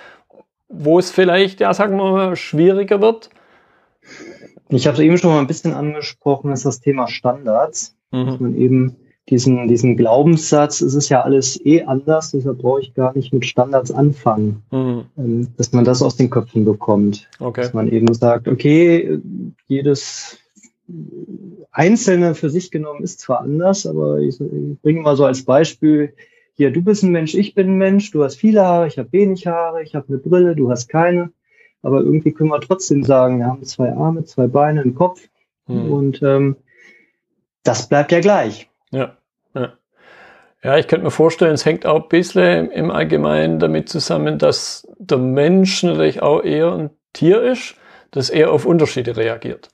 wo 0.68 1.00
es 1.00 1.10
vielleicht, 1.10 1.62
ja, 1.62 1.74
sagen 1.74 1.96
wir 1.96 2.12
mal, 2.12 2.36
schwieriger 2.36 3.00
wird? 3.00 3.30
Ich 4.70 4.88
habe 4.88 4.96
es 4.96 5.04
eben 5.04 5.18
schon 5.18 5.32
mal 5.32 5.40
ein 5.40 5.48
bisschen 5.48 5.74
angesprochen, 5.74 6.52
ist 6.52 6.66
das 6.66 6.80
Thema 6.80 7.08
Standards, 7.08 7.96
mhm. 8.12 8.26
dass 8.26 8.40
man 8.40 8.56
eben 8.56 8.96
diesen, 9.30 9.68
diesen 9.68 9.96
Glaubenssatz, 9.96 10.82
es 10.82 10.96
ist 10.96 11.10
ja 11.10 11.22
alles 11.22 11.64
eh 11.66 11.84
anders, 11.84 12.32
deshalb 12.32 12.60
brauche 12.60 12.82
ich 12.82 12.94
gar 12.94 13.16
nicht 13.16 13.32
mit 13.34 13.46
Standards 13.46 13.92
anfangen, 13.92 14.64
mhm. 14.72 15.06
Ähm, 15.18 15.48
dass 15.58 15.72
man 15.72 15.86
das 15.86 16.02
aus 16.02 16.16
den 16.16 16.30
Köpfen 16.30 16.66
bekommt. 16.66 17.30
Okay. 17.40 17.62
Dass 17.62 17.74
man 17.74 17.90
eben 17.90 18.12
sagt, 18.14 18.48
okay, 18.48 19.20
jedes 19.68 20.40
Einzelne 21.72 22.34
für 22.34 22.50
sich 22.50 22.72
genommen 22.72 23.04
ist 23.04 23.20
zwar 23.20 23.42
anders, 23.42 23.86
aber 23.86 24.20
ich, 24.20 24.40
ich 24.42 24.82
bringe 24.82 25.02
mal 25.02 25.16
so 25.16 25.26
als 25.26 25.44
Beispiel, 25.44 26.14
hier, 26.54 26.72
du 26.72 26.82
bist 26.82 27.04
ein 27.04 27.12
Mensch, 27.12 27.36
ich 27.36 27.54
bin 27.54 27.68
ein 27.68 27.78
Mensch, 27.78 28.12
du 28.12 28.24
hast 28.24 28.36
viele 28.36 28.66
Haare, 28.66 28.88
ich 28.88 28.98
habe 28.98 29.12
wenig 29.14 29.48
Haare, 29.48 29.82
ich 29.84 29.96
habe 29.96 30.08
eine 30.10 30.18
Brille, 30.18 30.56
du 30.56 30.70
hast 30.70 30.90
keine, 30.90 31.32
aber 31.82 32.02
irgendwie 32.02 32.32
können 32.32 32.50
wir 32.50 32.62
trotzdem 32.62 33.04
sagen, 33.04 33.40
wir 33.40 33.48
haben 33.48 33.64
zwei 33.64 33.94
Arme, 33.94 34.24
zwei 34.26 34.48
Beine, 34.48 34.82
einen 34.82 34.96
Kopf 34.96 35.22
mhm. 35.68 35.92
und 35.92 36.24
ähm, 36.24 36.58
das 37.64 37.88
bleibt 37.88 38.12
ja 38.12 38.20
gleich. 38.20 38.70
Ja, 38.92 39.18
ja. 39.54 39.74
Ja, 40.62 40.78
ich 40.78 40.88
könnte 40.88 41.06
mir 41.06 41.12
vorstellen, 41.12 41.54
es 41.54 41.66
hängt 41.66 41.86
auch 41.86 42.04
ein 42.04 42.10
bisschen 42.10 42.70
im 42.72 42.92
Allgemeinen 42.92 43.60
damit 43.60 43.88
zusammen, 43.88 44.38
dass 44.38 44.86
der 44.98 45.18
Mensch 45.18 45.84
natürlich 45.84 46.22
auch 46.22 46.44
eher 46.44 46.74
ein 46.74 46.90
Tier 47.14 47.42
ist, 47.42 47.76
das 48.12 48.30
eher 48.30 48.52
auf 48.52 48.66
Unterschiede 48.66 49.16
reagiert. 49.16 49.70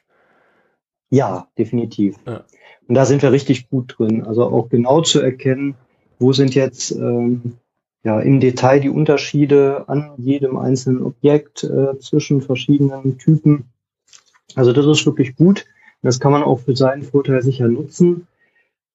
Ja, 1.09 1.47
definitiv. 1.57 2.17
Ja. 2.27 2.43
Und 2.88 2.95
da 2.95 3.05
sind 3.05 3.24
wir 3.24 3.31
richtig 3.31 3.69
gut 3.69 3.95
drin. 3.97 4.25
Also 4.25 4.43
auch 4.43 4.69
genau 4.69 5.01
zu 5.01 5.21
erkennen, 5.21 5.75
wo 6.19 6.33
sind 6.33 6.53
jetzt 6.53 6.91
ähm, 6.91 7.57
ja, 8.05 8.19
im 8.19 8.39
Detail 8.39 8.79
die 8.79 8.89
Unterschiede 8.89 9.85
an 9.88 10.12
jedem 10.17 10.57
einzelnen 10.57 11.01
Objekt 11.01 11.63
äh, 11.63 11.97
zwischen 12.00 12.39
verschiedenen 12.39 13.17
Typen. 13.17 13.65
Also 14.53 14.74
das 14.74 14.85
ist 14.85 15.07
wirklich 15.07 15.35
gut. 15.35 15.65
Das 16.03 16.19
kann 16.19 16.31
man 16.31 16.43
auch 16.43 16.59
für 16.59 16.75
seinen 16.75 17.01
Vorteil 17.01 17.41
sicher 17.41 17.67
nutzen. 17.67 18.27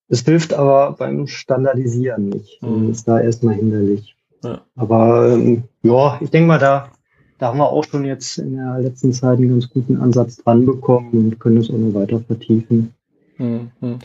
Es 0.07 0.21
hilft 0.21 0.53
aber 0.53 0.93
beim 0.97 1.27
Standardisieren 1.27 2.29
nicht. 2.29 2.63
Mhm. 2.63 2.87
Das 2.87 2.97
ist 2.99 3.07
da 3.07 3.19
erstmal 3.19 3.55
hinderlich. 3.55 4.15
Ja. 4.45 4.61
Aber 4.77 5.33
ähm, 5.33 5.63
ja, 5.83 6.17
ich 6.21 6.29
denke 6.29 6.47
mal, 6.47 6.57
da, 6.57 6.89
da 7.37 7.47
haben 7.47 7.57
wir 7.59 7.69
auch 7.69 7.83
schon 7.83 8.05
jetzt 8.05 8.37
in 8.37 8.55
der 8.55 8.79
letzten 8.79 9.11
Zeit 9.11 9.39
einen 9.39 9.49
ganz 9.49 9.69
guten 9.69 9.97
Ansatz 9.97 10.37
dran 10.37 10.65
bekommen 10.65 11.11
und 11.11 11.39
können 11.39 11.57
es 11.57 11.69
auch 11.69 11.77
noch 11.77 11.93
weiter 11.93 12.21
vertiefen. 12.21 12.93
Mhm. 13.41 13.99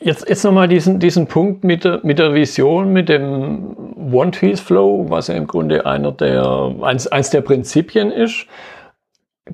Jetzt, 0.00 0.28
jetzt 0.28 0.44
nochmal 0.44 0.68
diesen, 0.68 0.98
diesen 1.00 1.26
Punkt 1.26 1.64
mit 1.64 1.84
der, 1.84 2.00
mit 2.02 2.18
der 2.18 2.34
Vision, 2.34 2.92
mit 2.92 3.08
dem 3.08 3.76
One-Piece-Flow, 4.12 5.06
was 5.08 5.28
ja 5.28 5.34
im 5.34 5.46
Grunde 5.46 5.86
einer 5.86 6.12
der, 6.12 6.74
eins, 6.82 7.06
eins 7.06 7.30
der 7.30 7.40
Prinzipien 7.40 8.10
ist. 8.10 8.46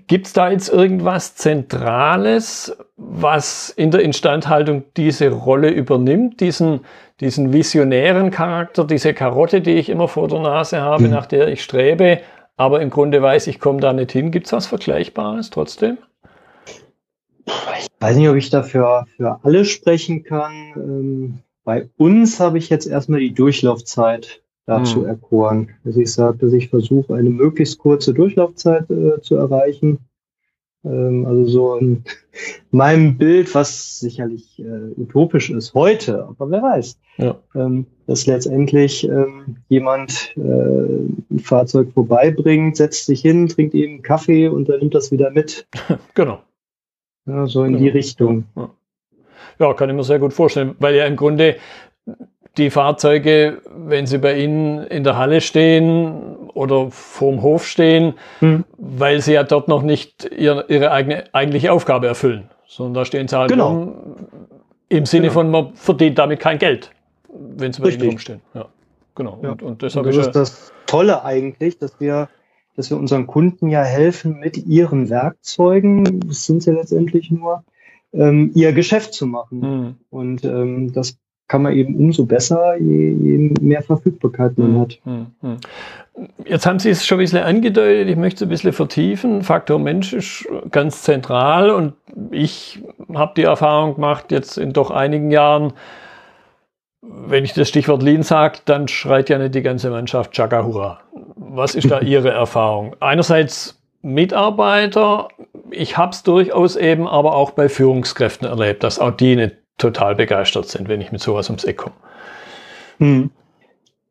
Gibt 0.07 0.27
es 0.27 0.33
da 0.35 0.51
jetzt 0.51 0.69
irgendwas 0.69 1.37
Zentrales, 1.37 2.77
was 2.97 3.71
in 3.71 3.91
der 3.91 4.03
Instandhaltung 4.03 4.85
diese 4.97 5.31
Rolle 5.31 5.71
übernimmt, 5.71 6.41
diesen, 6.41 6.81
diesen 7.21 7.53
visionären 7.55 8.31
Charakter, 8.31 8.85
diese 8.85 9.15
Karotte, 9.15 9.63
die 9.63 9.75
ich 9.75 9.89
immer 9.89 10.09
vor 10.09 10.29
der 10.29 10.41
Nase 10.41 10.83
habe, 10.83 11.05
mhm. 11.05 11.11
nach 11.11 11.25
der 11.25 11.49
ich 11.49 11.63
strebe, 11.63 12.21
aber 12.59 12.81
im 12.83 12.91
Grunde 12.91 13.23
weiß, 13.23 13.47
ich 13.47 13.59
komme 13.59 13.81
da 13.81 13.93
nicht 13.93 14.13
hin. 14.13 14.31
Gibt 14.31 14.47
es 14.47 14.53
was 14.53 14.67
Vergleichbares 14.67 15.51
trotzdem? 15.51 15.99
Ich 17.47 17.88
weiß 18.00 18.17
nicht, 18.17 18.29
ob 18.29 18.37
ich 18.37 18.50
dafür 18.50 19.07
für 19.17 19.41
alle 19.43 19.65
sprechen 19.65 20.25
kann. 20.25 20.53
Ähm, 20.76 21.38
bei 21.65 21.88
uns 21.97 22.41
habe 22.41 22.59
ich 22.59 22.69
jetzt 22.69 22.87
erstmal 22.87 23.21
die 23.21 23.35
Durchlaufzeit 23.35 24.43
dazu 24.67 25.03
hm. 25.03 25.07
erkoren. 25.07 25.71
Also 25.85 26.00
ich 26.00 26.12
sage, 26.12 26.38
dass 26.38 26.53
ich 26.53 26.69
versuche, 26.69 27.15
eine 27.15 27.31
möglichst 27.31 27.79
kurze 27.79 28.12
Durchlaufzeit 28.12 28.91
äh, 28.91 29.21
zu 29.21 29.37
erreichen. 29.37 29.99
Ähm, 30.85 31.26
also 31.26 31.47
so 31.47 31.76
in 31.76 32.05
meinem 32.71 33.17
Bild, 33.17 33.55
was 33.55 33.99
sicherlich 33.99 34.59
äh, 34.59 35.00
utopisch 35.00 35.50
ist 35.50 35.75
heute, 35.75 36.25
aber 36.25 36.50
wer 36.50 36.62
weiß, 36.62 36.99
ja. 37.19 37.38
ähm, 37.55 37.87
dass 38.07 38.26
letztendlich 38.26 39.05
ähm, 39.05 39.57
jemand 39.69 40.35
äh, 40.37 40.41
ein 40.41 41.41
Fahrzeug 41.43 41.93
vorbeibringt, 41.93 42.76
setzt 42.76 43.07
sich 43.07 43.21
hin, 43.21 43.49
trinkt 43.49 43.75
eben 43.75 44.03
Kaffee 44.03 44.49
und 44.49 44.69
dann 44.69 44.81
nimmt 44.81 44.95
das 44.95 45.11
wieder 45.11 45.31
mit. 45.31 45.67
genau. 46.15 46.41
Ja, 47.26 47.47
so 47.47 47.64
in 47.64 47.73
genau. 47.73 47.85
die 47.85 47.88
Richtung. 47.88 48.45
Ja. 48.56 48.71
ja, 49.59 49.75
kann 49.75 49.90
ich 49.90 49.97
mir 49.97 50.04
sehr 50.04 50.18
gut 50.18 50.33
vorstellen, 50.33 50.76
weil 50.78 50.95
ja 50.95 51.06
im 51.06 51.16
Grunde 51.16 51.56
die 52.56 52.71
Fahrzeuge, 52.71 53.61
wenn 53.76 54.06
sie 54.06 54.18
bei 54.18 54.38
Ihnen 54.38 54.85
in 54.85 55.04
der 55.04 55.18
Halle 55.18 55.40
stehen 55.40 56.37
oder 56.54 56.90
vorm 56.90 57.42
Hof 57.42 57.66
stehen, 57.66 58.14
hm. 58.38 58.64
weil 58.78 59.21
sie 59.21 59.35
ja 59.35 59.42
dort 59.42 59.68
noch 59.68 59.83
nicht 59.83 60.30
ihre, 60.37 60.64
ihre 60.68 60.90
eigene 60.90 61.25
eigentliche 61.33 61.73
Aufgabe 61.73 62.06
erfüllen, 62.06 62.49
sondern 62.66 62.95
da 62.95 63.04
stehen 63.04 63.28
sie 63.28 63.37
halt 63.37 63.50
genau. 63.50 63.68
rum, 63.68 63.95
im 64.88 65.04
Sinne 65.04 65.25
genau. 65.25 65.35
von, 65.35 65.50
man 65.50 65.75
verdient 65.75 66.18
damit 66.18 66.40
kein 66.40 66.59
Geld, 66.59 66.90
wenn 67.28 67.73
sie 67.73 67.83
bei 67.83 67.88
Richtig. 67.88 68.04
Ihnen 68.04 68.11
rumstehen. 68.12 68.40
Ja, 68.54 68.66
genau. 69.14 69.38
Ja. 69.42 69.50
Und, 69.50 69.62
und, 69.62 69.83
das, 69.83 69.97
und 69.97 70.06
das 70.06 70.16
ist 70.16 70.33
das 70.33 70.73
Tolle 70.87 71.25
eigentlich, 71.25 71.78
dass 71.78 72.00
wir 72.00 72.28
dass 72.76 72.90
wir 72.90 72.99
unseren 72.99 73.26
Kunden 73.26 73.68
ja 73.68 73.83
helfen, 73.83 74.38
mit 74.38 74.66
ihren 74.66 75.09
Werkzeugen, 75.09 76.21
das 76.21 76.45
sind 76.45 76.62
sie 76.62 76.73
letztendlich 76.73 77.30
nur, 77.30 77.64
ähm, 78.12 78.50
ihr 78.54 78.73
Geschäft 78.73 79.15
zu 79.15 79.26
machen. 79.26 79.60
Mhm. 79.60 79.95
Und 80.10 80.45
ähm, 80.45 80.93
das 80.93 81.19
kann 81.49 81.62
man 81.62 81.75
eben 81.75 81.97
umso 81.97 82.26
besser, 82.26 82.76
je, 82.76 83.12
je 83.12 83.54
mehr 83.60 83.82
Verfügbarkeit 83.82 84.58
man 84.58 84.73
mhm. 84.73 84.80
hat. 84.80 84.99
Mhm. 85.04 85.26
Jetzt 86.45 86.67
haben 86.67 86.78
Sie 86.78 86.91
es 86.91 87.06
schon 87.06 87.19
ein 87.19 87.21
bisschen 87.21 87.43
angedeutet, 87.43 88.08
ich 88.08 88.17
möchte 88.17 88.36
es 88.36 88.43
ein 88.43 88.49
bisschen 88.49 88.73
vertiefen. 88.73 89.43
Faktor 89.43 89.78
Mensch 89.78 90.12
ist 90.12 90.47
ganz 90.71 91.02
zentral 91.02 91.71
und 91.71 91.93
ich 92.30 92.82
habe 93.15 93.32
die 93.36 93.43
Erfahrung 93.43 93.95
gemacht, 93.95 94.32
jetzt 94.32 94.56
in 94.56 94.73
doch 94.73 94.91
einigen 94.91 95.30
Jahren, 95.30 95.73
wenn 97.08 97.45
ich 97.45 97.52
das 97.52 97.69
Stichwort 97.69 98.02
Lean 98.02 98.23
sage, 98.23 98.58
dann 98.64 98.88
schreit 98.88 99.28
ja 99.28 99.38
nicht 99.38 99.54
die 99.54 99.62
ganze 99.62 99.90
Mannschaft 99.90 100.32
Chaka 100.32 100.64
Hurra. 100.64 101.00
Was 101.36 101.75
ist 101.75 101.90
da 101.90 102.00
Ihre 102.02 102.30
Erfahrung? 102.30 102.97
Einerseits 103.00 103.80
Mitarbeiter, 104.02 105.28
ich 105.71 105.97
habe 105.97 106.12
es 106.12 106.23
durchaus 106.23 106.76
eben 106.76 107.08
aber 107.08 107.34
auch 107.34 107.50
bei 107.50 107.69
Führungskräften 107.69 108.47
erlebt, 108.47 108.82
dass 108.82 108.99
auch 108.99 109.10
die 109.10 109.36
nicht 109.36 109.56
total 109.78 110.14
begeistert 110.14 110.66
sind, 110.69 110.88
wenn 110.88 111.00
ich 111.00 111.12
mit 111.12 111.21
sowas 111.21 111.49
ums 111.49 111.64
Eck 111.64 111.78
komme. 111.78 111.95
Hm. 112.99 113.30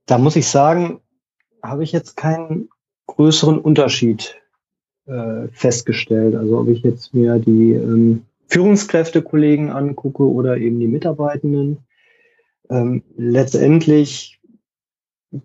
Da 0.06 0.18
muss 0.18 0.36
ich 0.36 0.48
sagen, 0.48 1.00
habe 1.64 1.84
ich 1.84 1.92
jetzt 1.92 2.18
keinen 2.18 2.70
größeren 3.08 3.58
Unterschied 3.58 4.36
äh, 5.08 5.48
festgestellt. 5.52 6.36
Also 6.36 6.60
ob 6.60 6.68
ich 6.68 6.82
jetzt 6.84 7.14
mir 7.14 7.40
die 7.40 7.74
ähm, 7.74 8.26
Führungskräftekollegen 8.48 9.72
angucke 9.72 10.24
oder 10.24 10.58
eben 10.58 10.80
die 10.80 10.88
Mitarbeitenden. 10.88 11.80
Ähm, 12.70 13.04
letztendlich 13.18 14.40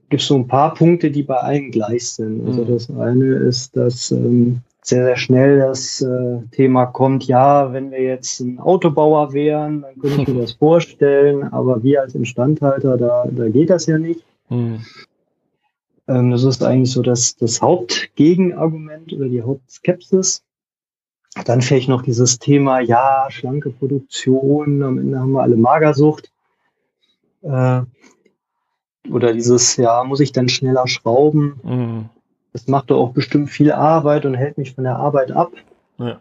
gibt 0.09 0.23
es 0.23 0.29
so 0.29 0.37
ein 0.37 0.47
paar 0.47 0.75
Punkte, 0.75 1.11
die 1.11 1.23
bei 1.23 1.37
allen 1.37 1.71
gleich 1.71 2.11
sind. 2.11 2.47
Also 2.47 2.65
mhm. 2.65 2.69
das 2.69 2.91
eine 2.91 3.27
ist, 3.35 3.77
dass 3.77 4.11
ähm, 4.11 4.61
sehr, 4.83 5.05
sehr 5.05 5.17
schnell 5.17 5.59
das 5.59 6.01
äh, 6.01 6.39
Thema 6.53 6.87
kommt, 6.87 7.25
ja, 7.25 7.73
wenn 7.73 7.91
wir 7.91 8.03
jetzt 8.03 8.41
ein 8.41 8.59
Autobauer 8.59 9.33
wären, 9.33 9.83
dann 9.83 9.99
könnte 9.99 10.23
ich 10.23 10.29
mir 10.29 10.41
das 10.41 10.53
vorstellen, 10.53 11.45
aber 11.45 11.83
wir 11.83 12.01
als 12.01 12.15
Instandhalter, 12.15 12.97
da, 12.97 13.27
da 13.31 13.49
geht 13.49 13.71
das 13.71 13.87
ja 13.87 13.99
nicht. 13.99 14.25
Mhm. 14.49 14.81
Ähm, 16.09 16.31
das 16.31 16.45
ist 16.45 16.63
eigentlich 16.63 16.93
so 16.93 17.03
das, 17.03 17.37
das 17.37 17.61
Hauptgegenargument 17.61 19.13
oder 19.13 19.29
die 19.29 19.43
Hauptskepsis. 19.43 20.43
Dann 21.45 21.63
vielleicht 21.63 21.89
noch 21.89 22.03
dieses 22.03 22.39
Thema, 22.39 22.81
ja, 22.81 23.27
schlanke 23.29 23.71
Produktion, 23.71 24.83
am 24.83 24.99
Ende 24.99 25.21
haben 25.21 25.33
wir 25.33 25.43
alle 25.43 25.57
Magersucht. 25.57 26.33
Äh, 27.43 27.83
oder 29.11 29.33
dieses, 29.33 29.77
ja, 29.77 30.05
muss 30.05 30.21
ich 30.21 30.33
dann 30.33 30.49
schneller 30.49 30.87
schrauben? 30.87 31.61
Mhm. 31.63 32.09
Das 32.53 32.67
macht 32.67 32.91
doch 32.91 33.01
auch 33.01 33.13
bestimmt 33.13 33.51
viel 33.51 33.73
Arbeit 33.73 34.27
und 34.27 34.35
hält 34.35 34.59
mich 34.59 34.75
von 34.75 34.85
der 34.85 34.97
Arbeit 34.97 35.31
ab. 35.31 35.53
Ja. 35.99 36.21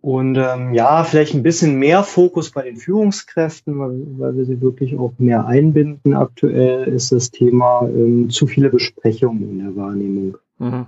Und 0.00 0.36
ähm, 0.36 0.74
ja, 0.74 1.02
vielleicht 1.02 1.34
ein 1.34 1.42
bisschen 1.42 1.78
mehr 1.78 2.04
Fokus 2.04 2.52
bei 2.52 2.62
den 2.62 2.76
Führungskräften, 2.76 3.78
weil, 3.78 4.06
weil 4.18 4.36
wir 4.36 4.44
sie 4.44 4.60
wirklich 4.60 4.96
auch 4.96 5.12
mehr 5.18 5.46
einbinden. 5.46 6.14
Aktuell 6.14 6.84
ist 6.88 7.10
das 7.10 7.30
Thema 7.30 7.82
ähm, 7.82 8.30
zu 8.30 8.46
viele 8.46 8.70
Besprechungen 8.70 9.50
in 9.50 9.58
der 9.58 9.76
Wahrnehmung. 9.76 10.38
Mhm. 10.58 10.86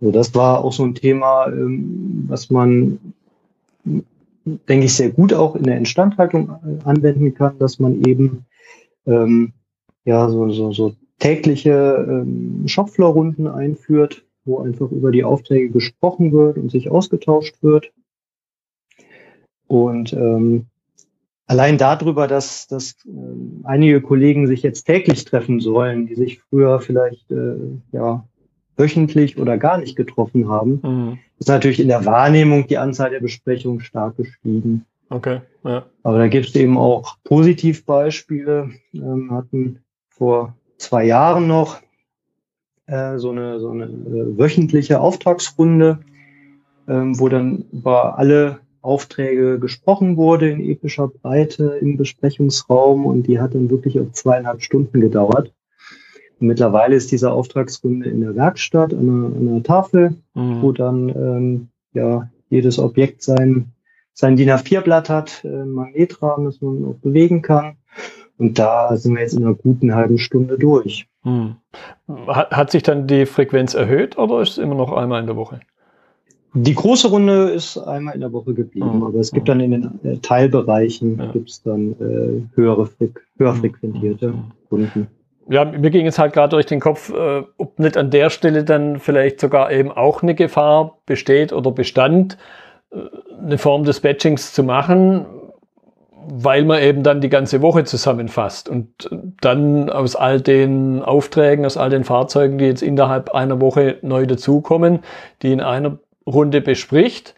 So, 0.00 0.10
das 0.10 0.34
war 0.34 0.64
auch 0.64 0.72
so 0.72 0.84
ein 0.84 0.94
Thema, 0.94 1.46
ähm, 1.48 2.24
was 2.28 2.50
man, 2.50 2.98
denke 4.46 4.86
ich, 4.86 4.94
sehr 4.94 5.10
gut 5.10 5.34
auch 5.34 5.56
in 5.56 5.64
der 5.64 5.76
Instandhaltung 5.76 6.50
äh, 6.50 6.84
anwenden 6.84 7.34
kann, 7.34 7.58
dass 7.58 7.78
man 7.78 8.04
eben 8.04 8.46
ähm, 9.06 9.52
ja 10.04 10.28
so, 10.30 10.48
so, 10.50 10.72
so 10.72 10.94
tägliche 11.18 12.06
ähm, 12.08 12.62
Shopfloor-Runden 12.66 13.48
einführt, 13.48 14.24
wo 14.44 14.60
einfach 14.60 14.90
über 14.90 15.10
die 15.10 15.24
Aufträge 15.24 15.70
gesprochen 15.70 16.32
wird 16.32 16.56
und 16.56 16.70
sich 16.70 16.90
ausgetauscht 16.90 17.56
wird. 17.62 17.92
Und 19.66 20.12
ähm, 20.12 20.66
allein 21.46 21.76
darüber, 21.76 22.28
dass, 22.28 22.68
dass 22.68 22.94
ähm, 23.04 23.62
einige 23.64 24.00
Kollegen 24.00 24.46
sich 24.46 24.62
jetzt 24.62 24.84
täglich 24.84 25.24
treffen 25.24 25.58
sollen, 25.58 26.06
die 26.06 26.14
sich 26.14 26.40
früher 26.40 26.78
vielleicht 26.80 27.28
äh, 27.32 27.56
ja 27.90 28.24
wöchentlich 28.76 29.38
oder 29.38 29.58
gar 29.58 29.78
nicht 29.78 29.96
getroffen 29.96 30.48
haben, 30.48 30.80
mhm. 30.82 31.18
ist 31.38 31.48
natürlich 31.48 31.80
in 31.80 31.88
der 31.88 32.04
Wahrnehmung 32.04 32.66
die 32.66 32.78
Anzahl 32.78 33.10
der 33.10 33.20
Besprechungen 33.20 33.80
stark 33.80 34.16
gestiegen. 34.16 34.84
Okay. 35.08 35.40
Ja. 35.64 35.86
Aber 36.02 36.18
da 36.18 36.28
gibt 36.28 36.48
es 36.48 36.54
eben 36.56 36.78
auch 36.78 37.16
Positivbeispiele. 37.24 38.70
Ähm, 38.94 39.30
hatten 39.30 39.80
vor 40.08 40.54
zwei 40.78 41.04
Jahren 41.04 41.46
noch 41.46 41.80
äh, 42.86 43.18
so 43.18 43.30
eine, 43.30 43.60
so 43.60 43.70
eine 43.70 43.84
äh, 43.84 44.38
wöchentliche 44.38 45.00
Auftragsrunde, 45.00 46.00
ähm, 46.88 47.18
wo 47.18 47.28
dann 47.28 47.64
über 47.72 48.18
alle 48.18 48.60
Aufträge 48.82 49.58
gesprochen 49.58 50.16
wurde 50.16 50.48
in 50.50 50.60
epischer 50.60 51.08
Breite 51.08 51.78
im 51.80 51.96
Besprechungsraum 51.96 53.04
und 53.04 53.24
die 53.24 53.40
hat 53.40 53.54
dann 53.54 53.68
wirklich 53.68 53.98
auf 53.98 54.12
zweieinhalb 54.12 54.62
Stunden 54.62 55.00
gedauert. 55.00 55.52
Und 56.40 56.48
mittlerweile 56.48 56.94
ist 56.96 57.12
diese 57.12 57.32
Auftragsrunde 57.32 58.08
in 58.08 58.20
der 58.20 58.36
Werkstatt 58.36 58.92
an 58.92 59.00
einer, 59.00 59.36
an 59.36 59.48
einer 59.48 59.62
Tafel, 59.62 60.16
mhm. 60.34 60.62
wo 60.62 60.72
dann 60.72 61.08
ähm, 61.08 61.68
ja 61.94 62.28
jedes 62.48 62.78
Objekt 62.78 63.22
sein, 63.22 63.72
sein 64.12 64.36
DIN 64.36 64.50
A4-Blatt 64.50 65.08
hat, 65.08 65.44
äh, 65.44 65.64
Magnetrahmen, 65.64 66.46
das 66.46 66.60
man 66.60 66.84
auch 66.84 66.96
bewegen 67.02 67.42
kann. 67.42 67.76
Und 68.38 68.58
da 68.58 68.94
sind 68.96 69.14
wir 69.14 69.22
jetzt 69.22 69.32
in 69.32 69.44
einer 69.44 69.54
guten 69.54 69.94
halben 69.94 70.18
Stunde 70.18 70.58
durch. 70.58 71.08
Hm. 71.22 71.56
Hat, 72.26 72.50
hat 72.50 72.70
sich 72.70 72.82
dann 72.82 73.06
die 73.06 73.24
Frequenz 73.24 73.72
erhöht 73.74 74.18
oder 74.18 74.42
ist 74.42 74.50
es 74.52 74.58
immer 74.58 74.74
noch 74.74 74.92
einmal 74.92 75.20
in 75.20 75.26
der 75.26 75.36
Woche? 75.36 75.60
Die 76.52 76.74
große 76.74 77.08
Runde 77.08 77.50
ist 77.50 77.76
einmal 77.76 78.14
in 78.14 78.20
der 78.20 78.32
Woche 78.32 78.54
geblieben, 78.54 79.02
oh, 79.02 79.06
aber 79.06 79.20
es 79.20 79.30
gibt 79.30 79.48
oh. 79.48 79.52
dann 79.52 79.60
in 79.60 79.70
den 79.72 80.04
äh, 80.04 80.18
Teilbereichen 80.18 81.18
ja. 81.18 81.32
gibt's 81.32 81.62
dann 81.62 81.92
äh, 81.92 82.56
höhere, 82.56 82.88
höher 83.36 83.52
hm, 83.52 83.60
frequentierte 83.60 84.34
Runden 84.70 85.08
ja, 85.48 85.64
mir 85.64 85.90
ging 85.90 86.06
es 86.06 86.18
halt 86.18 86.32
gerade 86.32 86.50
durch 86.50 86.66
den 86.66 86.80
Kopf, 86.80 87.12
äh, 87.12 87.42
ob 87.56 87.78
nicht 87.78 87.96
an 87.96 88.10
der 88.10 88.30
Stelle 88.30 88.64
dann 88.64 88.98
vielleicht 88.98 89.40
sogar 89.40 89.70
eben 89.70 89.92
auch 89.92 90.22
eine 90.22 90.34
Gefahr 90.34 90.98
besteht 91.06 91.52
oder 91.52 91.70
bestand, 91.70 92.36
äh, 92.90 92.98
eine 93.40 93.58
Form 93.58 93.84
des 93.84 94.00
Batchings 94.00 94.52
zu 94.52 94.64
machen, 94.64 95.26
weil 96.28 96.64
man 96.64 96.82
eben 96.82 97.04
dann 97.04 97.20
die 97.20 97.28
ganze 97.28 97.62
Woche 97.62 97.84
zusammenfasst 97.84 98.68
und 98.68 99.08
dann 99.40 99.88
aus 99.90 100.16
all 100.16 100.40
den 100.40 101.02
Aufträgen, 101.02 101.64
aus 101.64 101.76
all 101.76 101.90
den 101.90 102.02
Fahrzeugen, 102.02 102.58
die 102.58 102.64
jetzt 102.64 102.82
innerhalb 102.82 103.30
einer 103.30 103.60
Woche 103.60 103.98
neu 104.02 104.26
dazukommen, 104.26 105.00
die 105.42 105.52
in 105.52 105.60
einer 105.60 105.98
Runde 106.26 106.60
bespricht. 106.60 107.34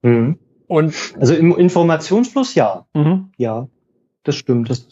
Mhm. 0.00 0.38
Und 0.66 0.94
also 1.18 1.34
im 1.34 1.54
Informationsfluss 1.54 2.54
ja. 2.54 2.86
Mhm. 2.94 3.32
Ja, 3.36 3.68
das 4.24 4.36
stimmt. 4.36 4.70
Das 4.70 4.86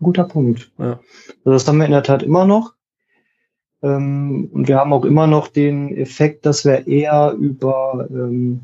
guter 0.00 0.24
Punkt. 0.24 0.70
Ja. 0.78 1.00
Also 1.44 1.50
das 1.52 1.68
haben 1.68 1.78
wir 1.78 1.86
in 1.86 1.92
der 1.92 2.02
Tat 2.02 2.22
immer 2.22 2.46
noch. 2.46 2.74
Ähm, 3.82 4.48
und 4.52 4.68
wir 4.68 4.76
haben 4.76 4.92
auch 4.92 5.04
immer 5.04 5.26
noch 5.26 5.48
den 5.48 5.96
Effekt, 5.96 6.46
dass 6.46 6.64
wir 6.64 6.86
eher 6.86 7.34
über 7.38 8.08
ähm, 8.10 8.62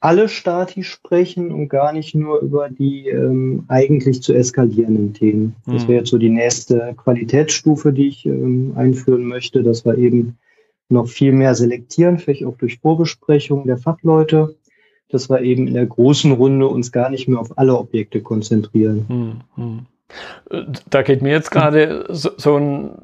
alle 0.00 0.28
Stati 0.28 0.82
sprechen 0.82 1.52
und 1.52 1.68
gar 1.68 1.92
nicht 1.92 2.14
nur 2.14 2.40
über 2.40 2.68
die 2.68 3.08
ähm, 3.08 3.64
eigentlich 3.68 4.20
zu 4.22 4.34
eskalierenden 4.34 5.14
Themen. 5.14 5.54
Mhm. 5.64 5.72
Das 5.72 5.86
wäre 5.86 6.00
jetzt 6.00 6.10
so 6.10 6.18
die 6.18 6.28
nächste 6.28 6.94
Qualitätsstufe, 6.96 7.92
die 7.92 8.08
ich 8.08 8.26
ähm, 8.26 8.72
einführen 8.74 9.24
möchte, 9.24 9.62
dass 9.62 9.84
wir 9.84 9.96
eben 9.96 10.38
noch 10.88 11.06
viel 11.06 11.32
mehr 11.32 11.54
selektieren, 11.54 12.18
vielleicht 12.18 12.44
auch 12.44 12.56
durch 12.58 12.80
Vorbesprechungen 12.80 13.66
der 13.66 13.78
Fachleute, 13.78 14.56
dass 15.08 15.30
wir 15.30 15.40
eben 15.40 15.68
in 15.68 15.74
der 15.74 15.86
großen 15.86 16.32
Runde 16.32 16.66
uns 16.66 16.90
gar 16.90 17.08
nicht 17.08 17.28
mehr 17.28 17.38
auf 17.38 17.56
alle 17.56 17.76
Objekte 17.78 18.20
konzentrieren. 18.22 19.44
Mhm. 19.56 19.86
Da 20.90 21.02
geht 21.02 21.22
mir 21.22 21.30
jetzt 21.30 21.50
gerade 21.50 22.04
so, 22.08 22.30
so 22.36 22.56
ein, 22.56 22.98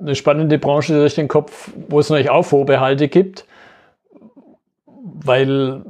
eine 0.00 0.14
spannende 0.14 0.58
Branche 0.58 0.94
durch 0.94 1.14
den 1.14 1.28
Kopf, 1.28 1.70
wo 1.88 2.00
es 2.00 2.10
natürlich 2.10 2.30
auch 2.30 2.44
Vorbehalte 2.44 3.08
gibt, 3.08 3.46
weil 4.86 5.82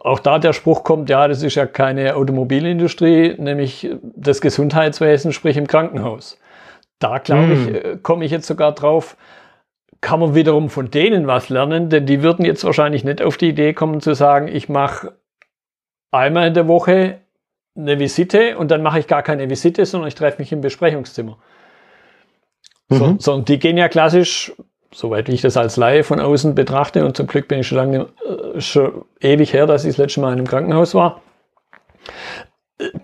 auch 0.00 0.18
da 0.18 0.38
der 0.38 0.52
Spruch 0.52 0.84
kommt, 0.84 1.08
ja, 1.10 1.28
das 1.28 1.42
ist 1.42 1.54
ja 1.54 1.66
keine 1.66 2.16
Automobilindustrie, 2.16 3.34
nämlich 3.38 3.88
das 4.02 4.40
Gesundheitswesen, 4.40 5.32
sprich 5.32 5.56
im 5.56 5.66
Krankenhaus. 5.66 6.38
Da 6.98 7.18
glaube 7.18 7.52
ich, 7.52 7.68
mm. 7.68 8.02
komme 8.02 8.24
ich 8.24 8.30
jetzt 8.30 8.46
sogar 8.46 8.72
drauf, 8.72 9.16
kann 10.00 10.20
man 10.20 10.34
wiederum 10.34 10.70
von 10.70 10.90
denen 10.90 11.26
was 11.26 11.48
lernen, 11.48 11.90
denn 11.90 12.06
die 12.06 12.22
würden 12.22 12.44
jetzt 12.44 12.64
wahrscheinlich 12.64 13.04
nicht 13.04 13.22
auf 13.22 13.36
die 13.36 13.48
Idee 13.48 13.72
kommen 13.72 14.00
zu 14.00 14.14
sagen, 14.14 14.48
ich 14.48 14.68
mache 14.68 15.14
einmal 16.10 16.48
in 16.48 16.54
der 16.54 16.68
Woche 16.68 17.20
eine 17.78 17.98
Visite 17.98 18.58
und 18.58 18.70
dann 18.70 18.82
mache 18.82 18.98
ich 18.98 19.06
gar 19.06 19.22
keine 19.22 19.48
Visite, 19.48 19.86
sondern 19.86 20.08
ich 20.08 20.14
treffe 20.14 20.42
mich 20.42 20.52
im 20.52 20.60
Besprechungszimmer. 20.60 21.38
Mhm. 22.88 22.96
So, 22.96 23.16
sondern 23.18 23.44
die 23.44 23.58
gehen 23.58 23.78
ja 23.78 23.88
klassisch, 23.88 24.52
soweit 24.92 25.28
ich 25.28 25.42
das 25.42 25.56
als 25.56 25.76
Laie 25.76 26.02
von 26.02 26.20
außen 26.20 26.54
betrachte, 26.54 27.04
und 27.04 27.16
zum 27.16 27.26
Glück 27.26 27.48
bin 27.48 27.60
ich 27.60 27.68
schon 27.68 27.78
lange, 27.78 28.08
äh, 28.26 28.60
schon 28.60 29.04
ewig 29.20 29.52
her, 29.52 29.66
dass 29.66 29.84
ich 29.84 29.92
das 29.92 29.98
letzte 29.98 30.20
Mal 30.20 30.32
in 30.32 30.38
einem 30.38 30.48
Krankenhaus 30.48 30.94
war. 30.94 31.22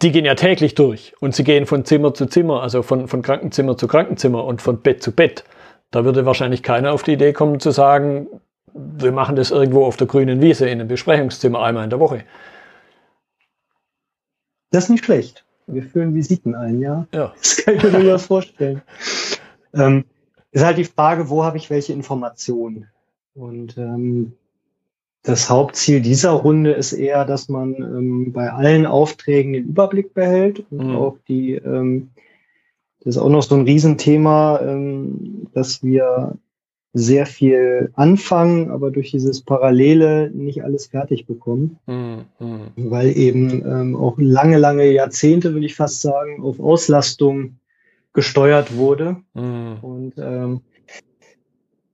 Die 0.02 0.12
gehen 0.12 0.24
ja 0.24 0.34
täglich 0.34 0.74
durch 0.76 1.14
und 1.20 1.34
sie 1.34 1.42
gehen 1.42 1.66
von 1.66 1.84
Zimmer 1.84 2.14
zu 2.14 2.26
Zimmer, 2.26 2.62
also 2.62 2.82
von, 2.82 3.08
von 3.08 3.22
Krankenzimmer 3.22 3.76
zu 3.76 3.88
Krankenzimmer 3.88 4.44
und 4.44 4.62
von 4.62 4.80
Bett 4.80 5.02
zu 5.02 5.12
Bett. 5.12 5.44
Da 5.90 6.04
würde 6.04 6.26
wahrscheinlich 6.26 6.62
keiner 6.62 6.92
auf 6.92 7.02
die 7.02 7.14
Idee 7.14 7.32
kommen 7.32 7.58
zu 7.60 7.70
sagen, 7.70 8.28
wir 8.72 9.12
machen 9.12 9.36
das 9.36 9.50
irgendwo 9.50 9.84
auf 9.84 9.96
der 9.96 10.06
grünen 10.06 10.40
Wiese 10.40 10.66
in 10.66 10.80
einem 10.80 10.88
Besprechungszimmer 10.88 11.62
einmal 11.62 11.84
in 11.84 11.90
der 11.90 12.00
Woche. 12.00 12.24
Das 14.74 14.84
ist 14.84 14.90
nicht 14.90 15.04
schlecht. 15.04 15.44
Wir 15.68 15.84
führen 15.84 16.16
Visiten 16.16 16.56
ein, 16.56 16.80
ja. 16.80 17.06
ja. 17.14 17.32
Das 17.40 17.58
kann 17.58 17.76
ich 17.76 17.82
mir 17.84 17.92
durchaus 17.92 18.26
vorstellen. 18.26 18.82
Ähm, 19.72 20.04
ist 20.50 20.64
halt 20.64 20.78
die 20.78 20.84
Frage, 20.84 21.30
wo 21.30 21.44
habe 21.44 21.58
ich 21.58 21.70
welche 21.70 21.92
Informationen? 21.92 22.88
Und 23.34 23.78
ähm, 23.78 24.32
das 25.22 25.48
Hauptziel 25.48 26.00
dieser 26.00 26.32
Runde 26.32 26.72
ist 26.72 26.92
eher, 26.92 27.24
dass 27.24 27.48
man 27.48 27.74
ähm, 27.74 28.32
bei 28.32 28.50
allen 28.50 28.84
Aufträgen 28.84 29.52
den 29.52 29.68
Überblick 29.68 30.12
behält 30.12 30.64
und 30.70 30.88
mhm. 30.88 30.96
auch 30.96 31.18
die, 31.28 31.54
ähm, 31.54 32.10
das 32.98 33.14
ist 33.14 33.22
auch 33.22 33.28
noch 33.28 33.44
so 33.44 33.54
ein 33.54 33.62
Riesenthema, 33.62 34.60
ähm, 34.60 35.46
dass 35.54 35.84
wir 35.84 36.36
sehr 36.96 37.26
viel 37.26 37.90
anfangen, 37.94 38.70
aber 38.70 38.92
durch 38.92 39.10
dieses 39.10 39.42
Parallele 39.42 40.30
nicht 40.30 40.62
alles 40.62 40.86
fertig 40.86 41.26
bekommen. 41.26 41.80
Mhm. 41.86 42.24
Weil 42.76 43.16
eben 43.16 43.66
ähm, 43.66 43.96
auch 43.96 44.14
lange, 44.16 44.58
lange 44.58 44.90
Jahrzehnte, 44.90 45.52
würde 45.54 45.66
ich 45.66 45.74
fast 45.74 46.00
sagen, 46.00 46.40
auf 46.40 46.60
Auslastung 46.60 47.58
gesteuert 48.12 48.76
wurde. 48.76 49.16
Mhm. 49.34 49.76
Und 49.82 50.12
ähm, 50.18 50.60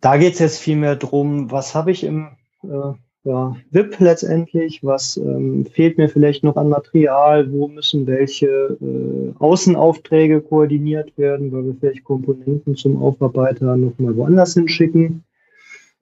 da 0.02 0.18
geht 0.18 0.34
es 0.34 0.38
jetzt 0.38 0.58
viel 0.58 0.76
mehr 0.76 0.96
drum, 0.96 1.50
was 1.50 1.74
habe 1.74 1.90
ich 1.90 2.04
im 2.04 2.28
äh, 2.62 2.92
ja, 3.24 3.54
VIP 3.70 4.00
letztendlich, 4.00 4.82
was 4.82 5.18
ähm, 5.18 5.66
fehlt 5.66 5.98
mir 5.98 6.08
vielleicht 6.08 6.42
noch 6.42 6.56
an 6.56 6.70
Material, 6.70 7.52
wo 7.52 7.68
müssen 7.68 8.06
welche 8.06 8.78
äh, 8.80 9.34
Außenaufträge 9.38 10.40
koordiniert 10.40 11.16
werden, 11.18 11.52
weil 11.52 11.66
wir 11.66 11.76
vielleicht 11.78 12.04
Komponenten 12.04 12.76
zum 12.76 13.02
Aufarbeiter 13.02 13.76
nochmal 13.76 14.16
woanders 14.16 14.54
hinschicken. 14.54 15.22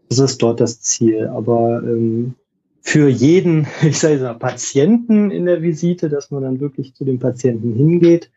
Das 0.08 0.20
ist 0.20 0.40
dort 0.42 0.60
das 0.60 0.80
Ziel. 0.80 1.26
Aber 1.26 1.82
ähm, 1.82 2.34
für 2.82 3.08
jeden, 3.08 3.66
ich 3.82 3.98
sage 3.98 4.20
mal, 4.20 4.34
Patienten 4.34 5.32
in 5.32 5.46
der 5.46 5.60
Visite, 5.60 6.08
dass 6.08 6.30
man 6.30 6.42
dann 6.42 6.60
wirklich 6.60 6.94
zu 6.94 7.04
dem 7.04 7.18
Patienten 7.18 7.74
hingeht, 7.74 8.30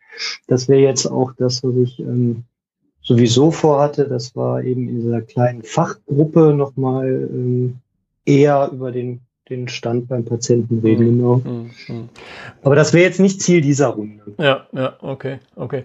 das 0.48 0.68
wäre 0.68 0.80
jetzt 0.80 1.06
auch 1.06 1.32
das, 1.38 1.62
was 1.62 1.76
ich 1.76 2.00
ähm, 2.00 2.42
sowieso 3.00 3.52
vorhatte. 3.52 4.08
Das 4.08 4.34
war 4.34 4.64
eben 4.64 4.88
in 4.88 4.96
dieser 5.02 5.22
kleinen 5.22 5.62
Fachgruppe 5.62 6.52
nochmal 6.52 7.28
ähm, 7.32 7.76
eher 8.24 8.70
über 8.72 8.92
den, 8.92 9.20
den 9.48 9.68
Stand 9.68 10.08
beim 10.08 10.24
Patienten 10.24 10.80
reden, 10.80 11.04
mhm. 11.04 11.18
genau. 11.18 11.36
Mhm. 11.36 11.70
mhm. 11.88 12.08
Aber 12.62 12.76
das 12.76 12.92
wäre 12.92 13.04
jetzt 13.04 13.20
nicht 13.20 13.40
Ziel 13.40 13.60
dieser 13.60 13.88
Runde. 13.88 14.22
Ja, 14.38 14.66
ja, 14.72 14.94
okay, 15.00 15.38
okay. 15.56 15.84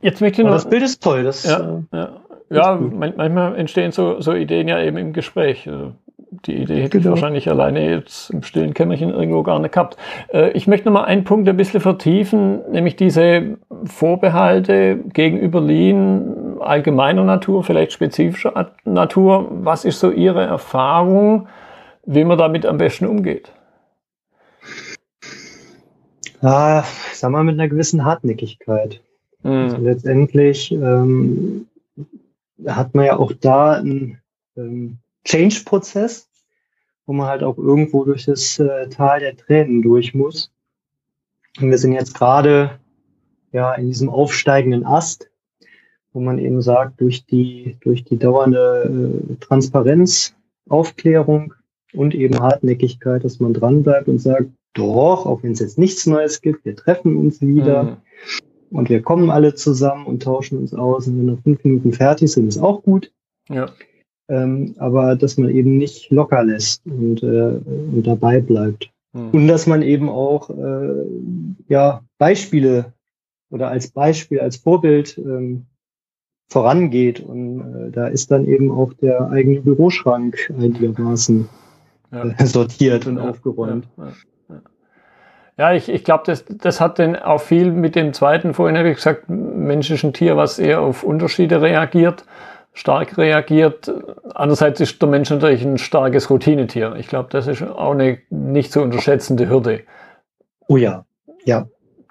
Jetzt 0.00 0.20
möchte 0.20 0.42
ich 0.42 0.46
noch. 0.46 0.54
Das 0.54 0.68
Bild 0.68 0.82
ist 0.82 1.02
toll. 1.02 1.22
Das, 1.24 1.44
ja, 1.44 1.82
äh, 1.92 1.96
ja. 1.96 2.20
ja 2.50 2.76
manchmal 2.76 3.56
entstehen 3.56 3.92
so, 3.92 4.20
so 4.20 4.32
Ideen 4.32 4.68
ja 4.68 4.82
eben 4.82 4.96
im 4.96 5.12
Gespräch. 5.12 5.68
Also, 5.68 5.92
die 6.46 6.54
Idee 6.54 6.82
hätte 6.82 6.98
genau. 6.98 7.02
ich 7.02 7.10
wahrscheinlich 7.10 7.50
alleine 7.50 7.90
jetzt 7.90 8.30
im 8.30 8.42
stillen 8.42 8.72
Kämmerchen 8.72 9.10
irgendwo 9.10 9.42
gar 9.42 9.58
nicht 9.58 9.72
gehabt. 9.72 9.96
Äh, 10.32 10.50
ich 10.52 10.66
möchte 10.66 10.86
noch 10.86 10.92
mal 10.92 11.04
einen 11.04 11.24
Punkt 11.24 11.48
ein 11.48 11.56
bisschen 11.56 11.80
vertiefen, 11.80 12.60
nämlich 12.70 12.96
diese 12.96 13.58
Vorbehalte 13.84 15.00
gegenüber 15.12 15.60
Lean 15.60 16.39
allgemeiner 16.60 17.24
Natur, 17.24 17.64
vielleicht 17.64 17.92
spezifischer 17.92 18.72
Natur. 18.84 19.48
Was 19.50 19.84
ist 19.84 20.00
so 20.00 20.10
Ihre 20.10 20.44
Erfahrung, 20.44 21.48
wie 22.04 22.24
man 22.24 22.38
damit 22.38 22.66
am 22.66 22.78
besten 22.78 23.06
umgeht? 23.06 23.52
Ja, 26.42 26.84
sag 27.12 27.30
mal 27.30 27.44
mit 27.44 27.54
einer 27.54 27.68
gewissen 27.68 28.04
Hartnäckigkeit. 28.04 29.02
Mhm. 29.42 29.50
Also 29.50 29.76
letztendlich 29.78 30.72
ähm, 30.72 31.68
hat 32.66 32.94
man 32.94 33.06
ja 33.06 33.16
auch 33.18 33.32
da 33.32 33.74
einen 33.74 34.18
ähm, 34.56 34.98
Change-Prozess, 35.24 36.28
wo 37.06 37.12
man 37.12 37.26
halt 37.26 37.42
auch 37.42 37.58
irgendwo 37.58 38.04
durch 38.04 38.24
das 38.24 38.58
äh, 38.58 38.88
Tal 38.88 39.20
der 39.20 39.36
Tränen 39.36 39.82
durch 39.82 40.14
muss. 40.14 40.50
Und 41.60 41.70
wir 41.70 41.78
sind 41.78 41.92
jetzt 41.92 42.14
gerade 42.14 42.78
ja 43.52 43.74
in 43.74 43.86
diesem 43.86 44.08
aufsteigenden 44.08 44.84
Ast, 44.86 45.29
wo 46.12 46.20
man 46.20 46.38
eben 46.38 46.60
sagt, 46.60 47.00
durch 47.00 47.24
die, 47.26 47.76
durch 47.80 48.04
die 48.04 48.16
dauernde 48.16 48.90
äh, 49.30 49.34
Transparenz, 49.40 50.34
Aufklärung 50.68 51.54
und 51.92 52.14
eben 52.14 52.38
Hartnäckigkeit, 52.38 53.24
dass 53.24 53.40
man 53.40 53.54
dranbleibt 53.54 54.08
und 54.08 54.18
sagt, 54.18 54.50
doch, 54.74 55.26
auch 55.26 55.42
wenn 55.42 55.52
es 55.52 55.60
jetzt 55.60 55.78
nichts 55.78 56.06
Neues 56.06 56.40
gibt, 56.40 56.64
wir 56.64 56.76
treffen 56.76 57.16
uns 57.16 57.40
wieder 57.40 57.82
mhm. 57.82 57.96
und 58.70 58.88
wir 58.88 59.02
kommen 59.02 59.30
alle 59.30 59.54
zusammen 59.54 60.06
und 60.06 60.22
tauschen 60.22 60.58
uns 60.58 60.72
aus 60.74 61.06
und 61.06 61.18
wenn 61.18 61.26
wir 61.26 61.32
nach 61.34 61.42
fünf 61.42 61.64
Minuten 61.64 61.92
fertig 61.92 62.30
sind, 62.30 62.48
ist 62.48 62.58
auch 62.58 62.82
gut. 62.82 63.12
Ja. 63.48 63.70
Ähm, 64.28 64.74
aber 64.78 65.16
dass 65.16 65.38
man 65.38 65.50
eben 65.50 65.76
nicht 65.76 66.10
locker 66.10 66.44
lässt 66.44 66.86
und, 66.86 67.22
äh, 67.22 67.60
und 67.66 68.06
dabei 68.06 68.40
bleibt. 68.40 68.90
Mhm. 69.12 69.30
Und 69.30 69.48
dass 69.48 69.66
man 69.66 69.82
eben 69.82 70.08
auch 70.08 70.50
äh, 70.50 71.04
ja, 71.68 72.04
Beispiele 72.18 72.92
oder 73.50 73.68
als 73.68 73.90
Beispiel, 73.90 74.38
als 74.38 74.56
Vorbild 74.56 75.18
ähm, 75.18 75.66
vorangeht. 76.50 77.20
Und 77.20 77.60
äh, 77.60 77.90
da 77.90 78.08
ist 78.08 78.30
dann 78.30 78.46
eben 78.46 78.70
auch 78.70 78.92
der 78.94 79.30
eigene 79.30 79.60
Büroschrank 79.60 80.36
einigermaßen 80.58 81.48
äh, 82.10 82.44
sortiert 82.44 83.06
und 83.06 83.18
aufgeräumt. 83.18 83.86
Ja, 83.96 84.12
Ja, 85.56 85.72
ich, 85.72 85.88
ich 85.88 86.04
glaube, 86.04 86.24
das, 86.26 86.44
das 86.48 86.80
hat 86.80 86.98
dann 86.98 87.16
auch 87.16 87.40
viel 87.40 87.70
mit 87.70 87.94
dem 87.94 88.12
zweiten, 88.12 88.52
vorhin 88.54 88.76
habe 88.76 88.90
ich 88.90 88.96
gesagt, 88.96 89.28
menschlichen 89.28 90.12
Tier, 90.12 90.36
was 90.36 90.58
eher 90.58 90.80
auf 90.80 91.04
Unterschiede 91.04 91.62
reagiert, 91.62 92.24
stark 92.72 93.16
reagiert. 93.16 93.92
Andererseits 94.34 94.80
ist 94.80 95.00
der 95.00 95.08
Mensch 95.08 95.30
natürlich 95.30 95.62
ein 95.64 95.78
starkes 95.78 96.30
Routinetier. 96.30 96.96
Ich 96.96 97.08
glaube, 97.08 97.28
das 97.30 97.46
ist 97.46 97.62
auch 97.62 97.92
eine 97.92 98.18
nicht 98.30 98.72
zu 98.72 98.80
unterschätzende 98.80 99.48
Hürde. 99.48 99.82
Oh 100.66 100.76
ja, 100.76 101.04
ja. 101.44 101.66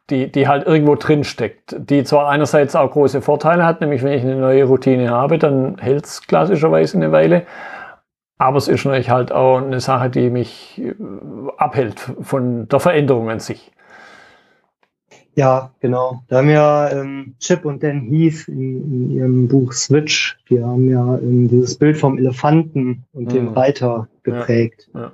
Die, 0.10 0.32
die 0.32 0.48
halt 0.48 0.65
irgendwo 0.65 0.95
drin 0.95 1.24
steckt, 1.24 1.76
die 1.78 2.04
zwar 2.04 2.30
einerseits 2.30 2.76
auch 2.76 2.91
große 2.91 3.22
Vorteile 3.22 3.65
hat, 3.65 3.80
nämlich 3.82 4.02
wenn 4.02 4.13
ich 4.13 4.24
eine 4.24 4.38
neue 4.38 4.63
Routine 4.63 5.12
habe, 5.12 5.38
dann 5.38 5.78
hält 5.78 6.06
es 6.06 6.26
klassischerweise 6.26 6.98
eine 6.98 7.12
Weile. 7.12 7.45
Aber 8.39 8.58
es 8.58 8.67
ist 8.67 8.86
natürlich 8.86 9.10
halt 9.10 9.32
auch 9.32 9.58
eine 9.58 9.82
Sache, 9.82 10.10
die 10.10 10.30
mich 10.30 10.82
äh, 10.82 10.93
abhält 11.58 12.00
von 12.22 12.67
der 12.69 12.80
Veränderung 12.80 13.30
an 13.30 13.39
sich. 13.39 13.72
Ja, 15.36 15.72
genau. 15.80 16.24
Da 16.28 16.38
haben 16.38 16.50
ja 16.50 16.89
ähm, 16.89 17.36
Chip 17.39 17.65
und 17.65 17.84
Dan 17.84 18.02
Heath 18.02 18.48
in, 18.48 18.84
in, 18.84 19.12
ihrem 19.12 19.48
Buch 19.48 19.74
Switch, 19.74 20.38
die 20.50 20.62
haben 20.62 20.89
ja 20.89 21.17
ähm, 21.17 21.48
dieses 21.48 21.78
Bild 21.78 21.98
vom 21.98 22.17
Elefanten 22.17 23.06
und 23.13 23.26
mhm. 23.26 23.30
dem 23.30 23.48
Reiter 23.50 24.08
geprägt. 24.24 24.89
Ja, 24.93 25.02
ja. 25.02 25.12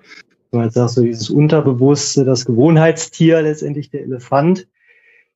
Meinst, 0.52 0.76
sagst 0.76 0.96
so 0.96 1.04
dieses 1.04 1.30
Unterbewusste, 1.30 2.26
das 2.26 2.46
Gewohnheitstier, 2.46 3.42
letztendlich 3.42 3.90
der 3.90 4.04
Elefant. 4.04 4.68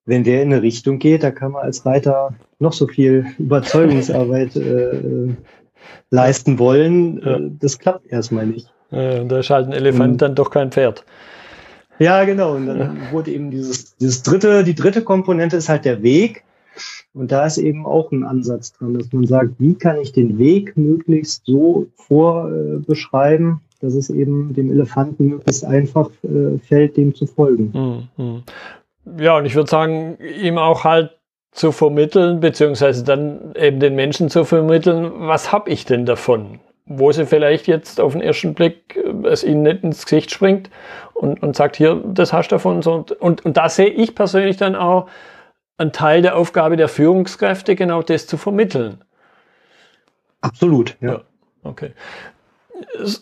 Wenn 0.10 0.24
der 0.24 0.42
in 0.42 0.52
eine 0.52 0.62
Richtung 0.62 1.00
geht, 1.00 1.24
da 1.24 1.32
kann 1.32 1.54
man 1.54 1.64
als 1.64 1.86
Reiter 1.86 2.34
noch 2.60 2.74
so 2.74 2.88
viel 2.88 3.26
Überzeugungsarbeit 3.38 4.56
äh, 4.56 4.98
äh 4.98 5.36
leisten 6.12 6.60
wollen, 6.60 7.22
ja. 7.24 7.38
Äh, 7.38 7.52
das 7.60 7.80
klappt 7.80 8.08
erstmal 8.08 8.46
nicht. 8.46 8.72
Ja, 8.92 9.24
da 9.24 9.40
ist 9.40 9.50
halt 9.50 9.68
ein 9.68 9.74
Elefant 9.74 10.14
und, 10.14 10.22
dann 10.22 10.36
doch 10.36 10.50
kein 10.50 10.72
Pferd. 10.72 11.06
Ja, 12.00 12.24
genau. 12.24 12.56
Und 12.56 12.66
dann 12.66 12.80
ja. 12.80 12.94
wurde 13.12 13.32
eben 13.32 13.52
dieses, 13.52 13.96
dieses 13.98 14.24
dritte, 14.24 14.64
die 14.64 14.76
dritte 14.76 15.04
Komponente 15.04 15.58
ist 15.58 15.70
halt 15.70 15.86
der 15.86 16.02
Weg. 16.02 16.44
Und 17.14 17.32
da 17.32 17.46
ist 17.46 17.58
eben 17.58 17.86
auch 17.86 18.12
ein 18.12 18.24
Ansatz 18.24 18.74
dran, 18.74 18.94
dass 18.94 19.12
man 19.12 19.26
sagt, 19.26 19.52
wie 19.58 19.76
kann 19.76 20.00
ich 20.00 20.14
den 20.14 20.38
Weg 20.38 20.78
möglichst 20.78 21.46
so 21.46 21.88
vorbeschreiben, 21.96 23.52
äh, 23.52 23.86
dass 23.86 23.94
es 23.96 24.10
eben 24.10 24.54
dem 24.54 24.72
Elefanten 24.72 25.28
möglichst 25.28 25.66
einfach 25.66 26.10
äh, 26.24 26.58
fällt, 26.60 26.98
dem 26.98 27.14
zu 27.16 27.26
folgen. 27.26 28.08
Mhm. 28.18 28.44
Ja, 29.18 29.38
und 29.38 29.46
ich 29.46 29.56
würde 29.56 29.70
sagen, 29.70 30.18
ihm 30.20 30.58
auch 30.58 30.84
halt 30.84 31.20
zu 31.52 31.72
vermitteln, 31.72 32.40
beziehungsweise 32.40 33.04
dann 33.04 33.54
eben 33.56 33.80
den 33.80 33.96
Menschen 33.96 34.30
zu 34.30 34.46
vermitteln, 34.46 35.12
was 35.16 35.52
habe 35.52 35.70
ich 35.70 35.86
denn 35.86 36.06
davon? 36.06 36.60
Wo 36.86 37.12
sie 37.12 37.26
vielleicht 37.26 37.68
jetzt 37.68 38.00
auf 38.00 38.14
den 38.14 38.22
ersten 38.22 38.54
Blick 38.54 38.96
äh, 38.96 39.28
es 39.28 39.44
ihnen 39.44 39.64
nicht 39.64 39.84
ins 39.84 40.06
Gesicht 40.06 40.32
springt 40.32 40.70
und, 41.14 41.42
und 41.42 41.56
sagt, 41.56 41.76
hier, 41.76 42.02
das 42.06 42.34
hast 42.34 42.50
du 42.50 42.56
davon. 42.56 42.84
Und, 42.84 43.12
und, 43.12 43.46
und 43.46 43.58
da 43.58 43.70
sehe 43.70 43.90
ich 43.90 44.16
persönlich 44.16 44.58
dann 44.58 44.76
auch 44.76 45.08
einen 45.78 45.92
Teil 45.92 46.22
der 46.22 46.36
Aufgabe 46.36 46.78
der 46.78 46.88
Führungskräfte, 46.88 47.76
genau 47.76 48.02
das 48.02 48.28
zu 48.28 48.38
vermitteln. 48.38 49.04
Absolut, 50.42 50.98
ja. 51.02 51.14
ja 51.14 51.22
okay. 51.64 51.92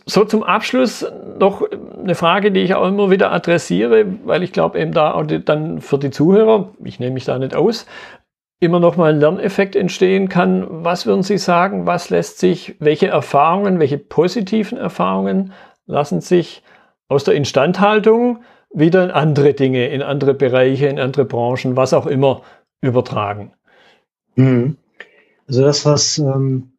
So 0.06 0.26
zum 0.26 0.44
Abschluss 0.44 1.06
noch 1.40 1.64
eine 1.98 2.16
Frage, 2.16 2.52
die 2.52 2.62
ich 2.62 2.76
auch 2.76 2.88
immer 2.88 3.10
wieder 3.10 3.32
adressiere, 3.32 4.06
weil 4.26 4.44
ich 4.44 4.52
glaube 4.52 4.80
eben 4.80 4.92
da 4.92 5.14
auch 5.14 5.26
dann 5.26 5.82
für 5.82 5.98
die 5.98 6.12
Zuhörer, 6.12 6.70
ich 6.84 7.00
nehme 7.00 7.14
mich 7.14 7.26
da 7.26 7.38
nicht 7.38 7.56
aus, 7.56 7.86
immer 8.60 8.80
noch 8.80 8.98
mal 8.98 9.14
ein 9.14 9.20
Lerneffekt 9.20 9.76
entstehen 9.76 10.30
kann. 10.30 10.66
Was 10.70 11.06
würden 11.06 11.24
Sie 11.24 11.38
sagen, 11.38 11.86
was 11.86 12.10
lässt 12.10 12.40
sich, 12.40 12.76
welche 12.80 13.08
Erfahrungen, 13.08 13.80
welche 13.80 13.98
positiven 13.98 14.78
Erfahrungen 14.78 15.54
lassen 15.86 16.22
sich 16.22 16.64
aus 17.08 17.24
der 17.24 17.36
Instandhaltung 17.36 18.40
wieder 18.74 19.04
in 19.04 19.12
andere 19.12 19.54
Dinge, 19.54 19.88
in 19.88 20.02
andere 20.02 20.34
Bereiche, 20.34 20.88
in 20.88 21.00
andere 21.00 21.26
Branchen, 21.26 21.76
was 21.76 21.94
auch 21.94 22.08
immer 22.08 22.42
übertragen? 22.82 23.54
Mhm. 24.36 24.78
Also 25.48 25.64
das, 25.64 25.86
was 25.86 26.18
ähm, 26.18 26.74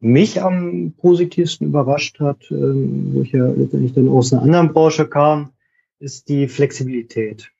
mich 0.00 0.42
am 0.42 0.92
positivsten 0.96 1.68
überrascht 1.68 2.20
hat, 2.20 2.50
ähm, 2.50 3.10
wo 3.12 3.22
ich 3.22 3.32
ja 3.32 3.46
letztendlich 3.46 3.94
dann 3.94 4.08
aus 4.08 4.32
einer 4.32 4.42
anderen 4.42 4.72
Branche 4.72 5.06
kam, 5.08 5.52
ist 5.98 6.28
die 6.28 6.48
Flexibilität. 6.48 7.50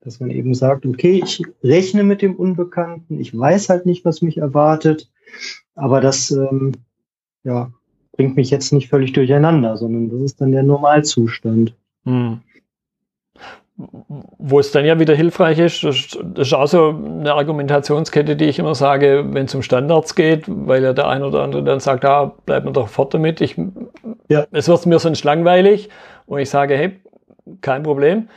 Dass 0.00 0.20
man 0.20 0.30
eben 0.30 0.54
sagt, 0.54 0.86
okay, 0.86 1.20
ich 1.24 1.42
rechne 1.64 2.04
mit 2.04 2.22
dem 2.22 2.36
Unbekannten, 2.36 3.18
ich 3.18 3.36
weiß 3.36 3.70
halt 3.70 3.86
nicht, 3.86 4.04
was 4.04 4.22
mich 4.22 4.38
erwartet, 4.38 5.10
aber 5.74 6.00
das 6.00 6.30
ähm, 6.30 6.72
ja, 7.42 7.72
bringt 8.12 8.36
mich 8.36 8.50
jetzt 8.50 8.72
nicht 8.72 8.88
völlig 8.88 9.12
durcheinander, 9.12 9.76
sondern 9.76 10.10
das 10.10 10.20
ist 10.20 10.40
dann 10.40 10.52
der 10.52 10.62
Normalzustand. 10.62 11.74
Hm. 12.04 12.40
Wo 13.78 14.58
es 14.58 14.72
dann 14.72 14.86
ja 14.86 14.98
wieder 14.98 15.14
hilfreich 15.14 15.58
ist, 15.58 15.84
das 15.84 16.06
ist 16.34 16.54
auch 16.54 16.66
so 16.66 16.88
eine 16.88 17.34
Argumentationskette, 17.34 18.34
die 18.34 18.46
ich 18.46 18.58
immer 18.58 18.74
sage, 18.74 19.26
wenn 19.28 19.44
es 19.44 19.54
um 19.54 19.60
Standards 19.60 20.14
geht, 20.14 20.44
weil 20.48 20.82
ja 20.82 20.94
der 20.94 21.08
ein 21.08 21.22
oder 21.22 21.42
andere 21.42 21.62
dann 21.62 21.80
sagt, 21.80 22.06
ah, 22.06 22.32
bleib 22.46 22.64
mir 22.64 22.72
doch 22.72 22.88
fort 22.88 23.12
damit, 23.12 23.42
ich, 23.42 23.56
ja. 24.28 24.46
es 24.50 24.68
wird 24.68 24.86
mir 24.86 24.98
sonst 24.98 25.24
langweilig 25.24 25.90
und 26.24 26.38
ich 26.38 26.48
sage, 26.48 26.74
hey, 26.74 27.00
kein 27.60 27.82
Problem 27.82 28.28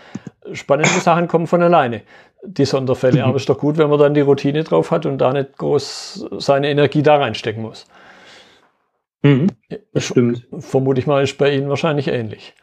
spannende 0.53 0.99
Sachen 0.99 1.27
kommen 1.27 1.47
von 1.47 1.61
alleine, 1.61 2.01
die 2.43 2.65
Sonderfälle. 2.65 3.23
Aber 3.23 3.35
es 3.35 3.43
ist 3.43 3.49
doch 3.49 3.57
gut, 3.57 3.77
wenn 3.77 3.89
man 3.89 3.99
dann 3.99 4.13
die 4.13 4.21
Routine 4.21 4.63
drauf 4.63 4.91
hat 4.91 5.05
und 5.05 5.17
da 5.19 5.33
nicht 5.33 5.57
groß 5.57 6.27
seine 6.37 6.69
Energie 6.69 7.03
da 7.03 7.17
reinstecken 7.17 7.61
muss. 7.61 7.85
Mhm, 9.21 9.47
das 9.93 10.05
stimmt. 10.05 10.47
Vermute 10.59 10.99
ich 10.99 11.07
mal, 11.07 11.23
ist 11.23 11.37
bei 11.37 11.53
Ihnen 11.53 11.69
wahrscheinlich 11.69 12.07
ähnlich. 12.07 12.53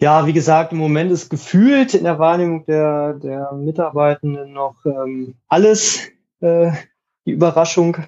Ja, 0.00 0.26
wie 0.26 0.32
gesagt, 0.32 0.72
im 0.72 0.78
Moment 0.78 1.12
ist 1.12 1.28
gefühlt 1.28 1.92
in 1.92 2.04
der 2.04 2.18
Wahrnehmung 2.18 2.64
der, 2.64 3.14
der 3.14 3.52
Mitarbeitenden 3.52 4.52
noch 4.54 4.76
ähm, 4.86 5.34
alles 5.46 6.08
äh, 6.40 6.72
die 7.26 7.32
Überraschung. 7.32 7.98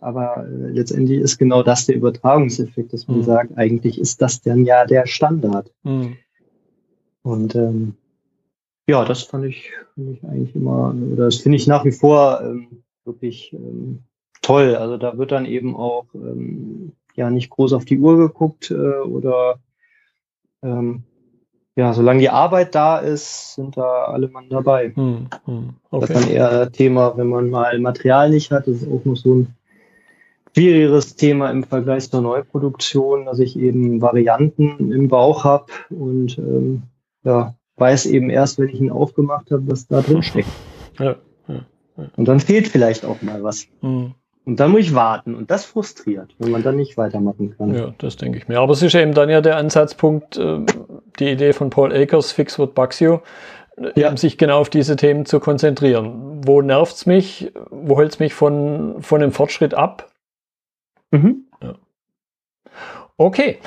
Aber 0.00 0.44
äh, 0.44 0.70
letztendlich 0.70 1.20
ist 1.20 1.38
genau 1.38 1.62
das 1.62 1.86
der 1.86 1.94
Übertragungseffekt, 1.94 2.92
dass 2.92 3.06
man 3.06 3.18
mhm. 3.18 3.22
sagt, 3.22 3.56
eigentlich 3.56 4.00
ist 4.00 4.20
das 4.20 4.42
dann 4.42 4.64
ja 4.64 4.84
der 4.84 5.06
Standard. 5.06 5.72
Mhm. 5.84 6.16
Und 7.22 7.54
ähm, 7.54 7.94
ja, 8.88 9.04
das 9.04 9.22
fand 9.22 9.44
ich, 9.44 9.70
fand 9.94 10.10
ich 10.10 10.24
eigentlich 10.24 10.56
immer, 10.56 10.92
oder 11.12 11.26
das 11.26 11.36
finde 11.36 11.56
ich 11.56 11.68
nach 11.68 11.84
wie 11.84 11.92
vor 11.92 12.40
ähm, 12.42 12.82
wirklich 13.04 13.52
ähm, 13.52 14.00
toll. 14.42 14.74
Also 14.74 14.96
da 14.96 15.16
wird 15.16 15.30
dann 15.30 15.46
eben 15.46 15.76
auch 15.76 16.06
ähm, 16.14 16.92
ja 17.14 17.30
nicht 17.30 17.50
groß 17.50 17.72
auf 17.72 17.84
die 17.84 18.00
Uhr 18.00 18.16
geguckt 18.16 18.72
äh, 18.72 18.74
oder 18.74 19.60
ähm, 20.62 21.04
ja, 21.74 21.94
solange 21.94 22.20
die 22.20 22.28
Arbeit 22.28 22.74
da 22.74 22.98
ist, 22.98 23.54
sind 23.54 23.76
da 23.76 24.04
alle 24.04 24.28
Mann 24.28 24.50
dabei. 24.50 24.92
Hm, 24.94 25.28
hm, 25.46 25.74
okay. 25.90 26.06
Das 26.06 26.10
ist 26.10 26.28
dann 26.28 26.34
eher 26.34 26.72
Thema, 26.72 27.16
wenn 27.16 27.28
man 27.28 27.48
mal 27.48 27.78
Material 27.78 28.30
nicht 28.30 28.50
hat, 28.50 28.66
das 28.66 28.82
ist 28.82 28.88
auch 28.88 29.04
noch 29.04 29.16
so 29.16 29.34
ein 29.36 29.54
schwierigeres 30.54 31.16
Thema 31.16 31.50
im 31.50 31.64
Vergleich 31.64 32.10
zur 32.10 32.20
Neuproduktion, 32.20 33.24
dass 33.24 33.38
ich 33.38 33.58
eben 33.58 34.02
Varianten 34.02 34.92
im 34.92 35.08
Bauch 35.08 35.44
habe 35.44 35.66
und 35.88 36.36
ähm, 36.38 36.82
ja, 37.24 37.54
weiß 37.76 38.06
eben 38.06 38.28
erst, 38.28 38.58
wenn 38.58 38.68
ich 38.68 38.80
ihn 38.80 38.90
aufgemacht 38.90 39.50
habe, 39.50 39.62
was 39.66 39.86
da 39.86 40.02
drin 40.02 40.22
steckt. 40.22 40.48
Ja, 40.98 41.16
ja, 41.48 41.64
ja. 41.96 42.10
Und 42.16 42.28
dann 42.28 42.40
fehlt 42.40 42.68
vielleicht 42.68 43.06
auch 43.06 43.22
mal 43.22 43.42
was. 43.42 43.66
Mhm. 43.80 44.14
Und 44.44 44.58
dann 44.58 44.72
muss 44.72 44.80
ich 44.80 44.94
warten 44.94 45.36
und 45.36 45.50
das 45.52 45.64
frustriert, 45.64 46.34
wenn 46.38 46.50
man 46.50 46.64
dann 46.64 46.76
nicht 46.76 46.96
weitermachen 46.96 47.54
kann. 47.56 47.74
Ja, 47.74 47.94
das 47.98 48.16
denke 48.16 48.38
ich 48.38 48.48
mir. 48.48 48.58
Aber 48.58 48.72
es 48.72 48.82
ist 48.82 48.94
eben 48.94 49.14
dann 49.14 49.30
ja 49.30 49.40
der 49.40 49.56
Ansatzpunkt, 49.56 50.36
äh, 50.36 50.60
die 51.20 51.30
Idee 51.30 51.52
von 51.52 51.70
Paul 51.70 51.92
Akers, 51.92 52.32
Fix 52.32 52.58
what 52.58 52.74
bugs 52.74 52.98
you, 52.98 53.18
ja. 53.94 54.16
sich 54.16 54.38
genau 54.38 54.58
auf 54.58 54.68
diese 54.68 54.96
Themen 54.96 55.26
zu 55.26 55.38
konzentrieren. 55.38 56.40
Wo 56.44 56.60
nervt 56.60 56.94
es 56.94 57.06
mich? 57.06 57.52
Wo 57.70 57.98
hält 57.98 58.12
es 58.12 58.18
mich 58.18 58.34
von, 58.34 59.00
von 59.00 59.20
dem 59.20 59.30
Fortschritt 59.30 59.74
ab? 59.74 60.10
Mhm. 61.12 61.44
Ja. 61.62 61.74
Okay. 63.16 63.58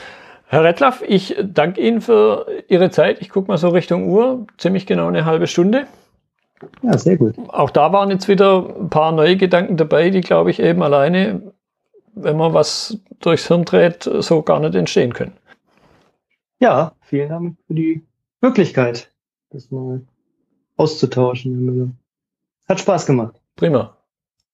Herr 0.47 0.63
Rettlaff, 0.63 1.03
ich 1.07 1.35
danke 1.41 1.81
Ihnen 1.81 2.01
für 2.01 2.47
Ihre 2.67 2.91
Zeit. 2.91 3.21
Ich 3.21 3.29
gucke 3.29 3.47
mal 3.47 3.57
so 3.57 3.69
Richtung 3.69 4.09
Uhr, 4.09 4.45
ziemlich 4.57 4.85
genau 4.85 5.07
eine 5.07 5.25
halbe 5.25 5.47
Stunde. 5.47 5.88
Ja, 6.82 6.97
sehr 6.97 7.17
gut. 7.17 7.36
Auch 7.49 7.69
da 7.69 7.91
waren 7.93 8.12
jetzt 8.12 8.28
wieder 8.28 8.75
ein 8.80 8.89
paar 8.89 9.12
neue 9.12 9.38
Gedanken 9.38 9.78
dabei, 9.78 10.10
die, 10.10 10.21
glaube 10.21 10.51
ich, 10.51 10.60
eben 10.60 10.84
alleine, 10.84 11.54
wenn 12.13 12.38
man 12.38 12.54
was 12.54 12.99
durchs 13.19 13.47
Hirn 13.47 13.65
dreht, 13.65 14.04
so 14.04 14.41
gar 14.41 14.60
nicht 14.60 14.75
entstehen 14.75 15.13
können. 15.13 15.34
Ja, 16.60 16.93
vielen 17.01 17.30
Dank 17.30 17.58
für 17.67 17.73
die 17.73 18.06
Möglichkeit, 18.41 19.12
das 19.49 19.71
mal 19.71 20.01
auszutauschen. 20.78 21.97
Hat 22.67 22.80
Spaß 22.80 23.06
gemacht. 23.06 23.41
Prima. 23.56 23.97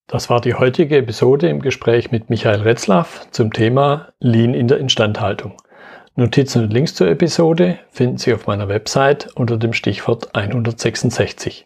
Das 0.07 0.29
war 0.29 0.41
die 0.41 0.55
heutige 0.55 0.97
Episode 0.97 1.47
im 1.47 1.61
Gespräch 1.61 2.11
mit 2.11 2.29
Michael 2.29 2.61
Retzlaff 2.61 3.27
zum 3.31 3.53
Thema 3.53 4.09
Lean 4.19 4.53
in 4.53 4.67
der 4.67 4.79
Instandhaltung. 4.79 5.53
Notizen 6.15 6.63
und 6.63 6.73
Links 6.73 6.93
zur 6.95 7.07
Episode 7.07 7.79
finden 7.89 8.17
Sie 8.17 8.33
auf 8.33 8.45
meiner 8.45 8.67
Website 8.67 9.29
unter 9.35 9.55
dem 9.57 9.71
Stichwort 9.71 10.35
166. 10.35 11.65